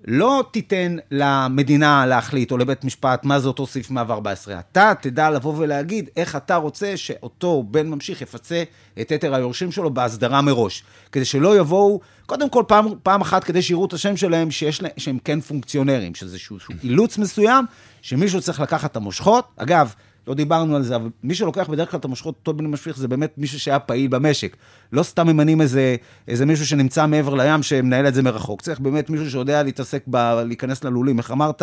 לא 0.07 0.45
תיתן 0.51 0.97
למדינה 1.11 2.07
להחליט, 2.07 2.53
או 2.53 2.59
לבית 2.59 2.85
משפט, 2.85 3.25
מה 3.25 3.40
זה 3.40 3.49
אותו 3.49 3.66
סעיף 3.66 3.90
114. 3.90 4.59
אתה 4.59 4.92
תדע 5.01 5.31
לבוא 5.31 5.55
ולהגיד 5.57 6.11
איך 6.16 6.37
אתה 6.37 6.57
רוצה 6.57 6.97
שאותו 6.97 7.64
בן 7.71 7.88
ממשיך 7.88 8.23
יפצה 8.23 8.62
את 9.01 9.11
יתר 9.11 9.35
היורשים 9.35 9.73
שלו 9.73 9.90
בהסדרה 9.95 10.42
מראש. 10.42 10.85
כדי 11.12 11.25
שלא 11.25 11.59
יבואו, 11.59 12.01
קודם 12.27 12.51
כל 12.51 12.64
פעם, 12.69 12.87
פעם 13.03 13.21
אחת 13.21 13.45
כדי 13.45 13.62
שיראו 13.62 13.85
את 13.87 13.92
השם 13.92 14.16
שלהם, 14.16 14.51
שיש 14.51 14.83
להם, 14.83 14.92
שהם 14.97 15.19
כן 15.25 15.40
פונקציונרים, 15.40 16.14
שזה 16.14 16.27
איזשהו 16.27 16.57
אילוץ 16.83 17.19
מסוים, 17.19 17.64
שמישהו 18.03 18.40
צריך 18.40 18.61
לקחת 18.61 18.90
את 18.90 18.97
המושכות. 18.97 19.45
אגב, 19.57 19.95
לא 20.27 20.35
דיברנו 20.35 20.77
על 20.77 20.83
זה, 20.83 20.97
אבל 20.97 21.11
מי 21.23 21.35
שלוקח 21.35 21.69
בדרך 21.69 21.91
כלל 21.91 22.01
את 22.01 22.05
המושכות 22.05 22.35
אותו 22.35 22.55
בן 22.55 22.67
משפיך 22.67 22.97
זה 22.97 23.09
באמת 23.09 23.35
מישהו 23.39 23.61
שהיה 23.61 23.79
פעיל 23.79 24.09
במשק. 24.09 24.57
לא 24.93 25.03
סתם 25.03 25.27
ממנים 25.27 25.61
איזה, 25.61 25.97
איזה 26.29 26.47
מישהו 26.47 26.67
שנמצא 26.67 27.07
מעבר 27.07 27.35
לים 27.35 27.62
שמנהל 27.62 28.09
את 28.09 28.15
זה 28.15 28.23
מרחוק. 28.23 28.62
צריך 28.62 28.81
באמת 28.81 29.11
מישהו 29.11 29.31
שיודע 29.31 29.62
להתעסק, 29.62 30.03
ב, 30.11 30.17
להיכנס 30.47 30.85
ללולים. 30.85 31.19
איך 31.19 31.31
אמרת? 31.31 31.62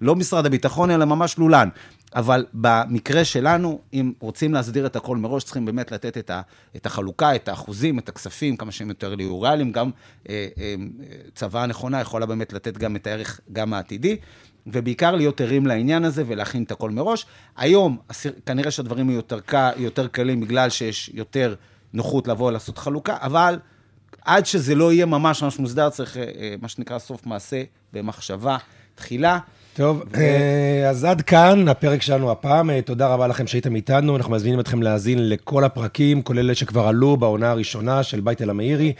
לא 0.00 0.16
משרד 0.16 0.46
הביטחון, 0.46 0.90
אלא 0.90 1.04
ממש 1.04 1.38
לולן. 1.38 1.68
אבל 2.14 2.46
במקרה 2.52 3.24
שלנו, 3.24 3.80
אם 3.94 4.12
רוצים 4.20 4.54
להסדיר 4.54 4.86
את 4.86 4.96
הכל 4.96 5.16
מראש, 5.16 5.44
צריכים 5.44 5.64
באמת 5.64 5.92
לתת 5.92 6.18
את, 6.18 6.30
ה, 6.30 6.40
את 6.76 6.86
החלוקה, 6.86 7.34
את 7.34 7.48
האחוזים, 7.48 7.98
את 7.98 8.08
הכספים, 8.08 8.56
כמה 8.56 8.72
שהם 8.72 8.88
יותר 8.88 9.14
ליורליים. 9.14 9.72
גם 9.72 9.90
אה, 10.28 10.48
אה, 10.58 10.74
צוואה 11.34 11.66
נכונה 11.66 12.00
יכולה 12.00 12.26
באמת 12.26 12.52
לתת 12.52 12.78
גם 12.78 12.96
את 12.96 13.06
הערך, 13.06 13.40
גם 13.52 13.74
העתידי. 13.74 14.16
ובעיקר 14.66 15.16
להיות 15.16 15.40
ערים 15.40 15.66
לעניין 15.66 16.04
הזה 16.04 16.22
ולהכין 16.26 16.62
את 16.62 16.72
הכל 16.72 16.90
מראש. 16.90 17.26
היום, 17.56 17.98
כנראה 18.46 18.70
שהדברים 18.70 19.10
יהיו 19.10 19.16
יותר, 19.16 19.38
יותר 19.76 20.06
קלים 20.06 20.40
בגלל 20.40 20.70
שיש 20.70 21.10
יותר 21.14 21.54
נוחות 21.92 22.28
לבוא 22.28 22.52
לעשות 22.52 22.78
חלוקה, 22.78 23.16
אבל 23.20 23.58
עד 24.24 24.46
שזה 24.46 24.74
לא 24.74 24.92
יהיה 24.92 25.06
ממש 25.06 25.42
ממש 25.42 25.58
מוסדר, 25.58 25.90
צריך 25.90 26.16
אה, 26.16 26.54
מה 26.62 26.68
שנקרא 26.68 26.98
סוף 26.98 27.26
מעשה 27.26 27.62
במחשבה 27.92 28.56
תחילה. 28.94 29.38
טוב, 29.74 30.02
ו... 30.12 30.16
אה, 30.16 30.90
אז 30.90 31.04
עד 31.04 31.22
כאן 31.22 31.68
הפרק 31.68 32.02
שלנו 32.02 32.30
הפעם. 32.30 32.70
אה, 32.70 32.82
תודה 32.82 33.06
רבה 33.06 33.26
לכם 33.26 33.46
שהייתם 33.46 33.76
איתנו. 33.76 34.16
אנחנו 34.16 34.32
מזמינים 34.32 34.60
אתכם 34.60 34.82
להאזין 34.82 35.28
לכל 35.28 35.64
הפרקים, 35.64 36.22
כולל 36.22 36.38
אלה 36.38 36.54
שכבר 36.54 36.88
עלו 36.88 37.16
בעונה 37.16 37.50
הראשונה 37.50 38.02
של 38.02 38.20
בית 38.20 38.42
אל 38.42 38.50
המאירי. 38.50 38.92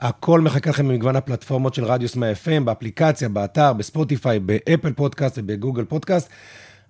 הכל 0.00 0.40
מחכה 0.40 0.70
לכם 0.70 0.88
במגוון 0.88 1.16
הפלטפורמות 1.16 1.74
של 1.74 1.84
רדיוס 1.84 2.16
100 2.16 2.32
FM, 2.32 2.64
באפליקציה, 2.64 3.28
באתר, 3.28 3.72
בספוטיפיי, 3.72 4.38
באפל 4.38 4.92
פודקאסט 4.92 5.38
ובגוגל 5.38 5.84
פודקאסט. 5.84 6.28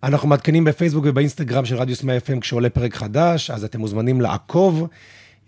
אנחנו 0.03 0.29
מעדכנים 0.29 0.65
בפייסבוק 0.65 1.05
ובאינסטגרם 1.09 1.65
של 1.65 1.77
רדיוס 1.77 2.03
100 2.05 2.19
FM 2.19 2.41
כשעולה 2.41 2.71
פרק 2.71 2.95
חדש, 2.95 3.51
אז 3.51 3.65
אתם 3.65 3.81
מוזמנים 3.81 4.21
לעקוב. 4.21 4.89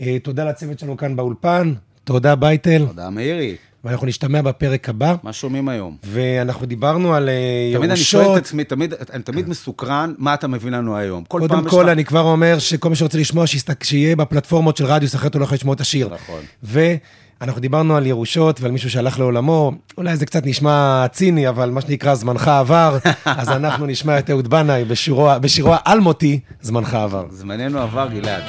אה, 0.01 0.17
תודה 0.23 0.45
לצוות 0.45 0.79
שלנו 0.79 0.97
כאן 0.97 1.17
באולפן, 1.17 1.75
תודה 2.05 2.35
אביטל. 2.35 2.85
תודה 2.87 3.11
מאירי. 3.11 3.57
ואנחנו 3.85 4.07
נשתמע 4.07 4.43
בפרק 4.43 4.89
הבא. 4.89 5.15
מה 5.23 5.33
שומעים 5.33 5.69
היום? 5.69 5.97
ואנחנו 6.05 6.67
דיברנו 6.67 7.15
על 7.15 7.25
תמיד 7.25 7.73
ירושות. 7.73 7.79
תמיד 7.79 7.91
אני 7.91 8.01
שואל 8.01 8.37
את 8.39 8.43
עצמי, 8.43 8.65
תמיד, 8.65 8.95
אני 9.13 9.23
תמיד 9.23 9.49
מסוקרן, 9.49 10.13
מה 10.19 10.35
אתה 10.35 10.49
מביא 10.49 10.71
לנו 10.71 10.97
היום? 10.97 11.25
כל 11.25 11.41
קודם 11.41 11.69
כל, 11.69 11.89
אני 11.89 12.05
כבר 12.05 12.21
אומר 12.21 12.59
שכל 12.59 12.91
מי 12.91 12.97
שרוצה 12.97 13.19
לשמוע, 13.19 13.45
שיהיה 13.83 14.17
בפלטפורמות 14.17 14.77
של 14.77 14.85
רדיוס, 14.85 15.15
אחרת 15.15 15.35
הוא 15.35 15.41
לא 15.41 15.45
יכול 15.45 15.55
לשמוע 15.55 15.75
את 15.75 15.81
השיר. 15.81 16.09
נכון. 16.15 16.41
אנחנו 17.41 17.61
דיברנו 17.61 17.97
על 17.97 18.07
ירושות 18.07 18.61
ועל 18.61 18.73
מישהו 18.73 18.91
שהלך 18.91 19.19
לעולמו, 19.19 19.73
אולי 19.99 20.17
זה 20.17 20.27
קצת 20.27 20.47
נשמע 20.47 21.07
ציני, 21.13 21.49
אבל 21.49 21.71
מה 21.71 21.81
שנקרא, 21.81 22.15
זמנך 22.15 22.49
עבר, 22.49 22.99
אז 23.25 23.49
אנחנו 23.49 23.87
נשמע 23.87 24.19
את 24.19 24.31
אהוד 24.31 24.49
בנאי 24.49 24.85
בשירו, 24.85 25.31
בשירו 25.41 25.75
האלמותי, 25.77 26.41
זמנך 26.61 26.95
עבר. 26.95 27.27
זמננו 27.31 27.81
עבר, 27.81 28.09
גלעד. 28.09 28.43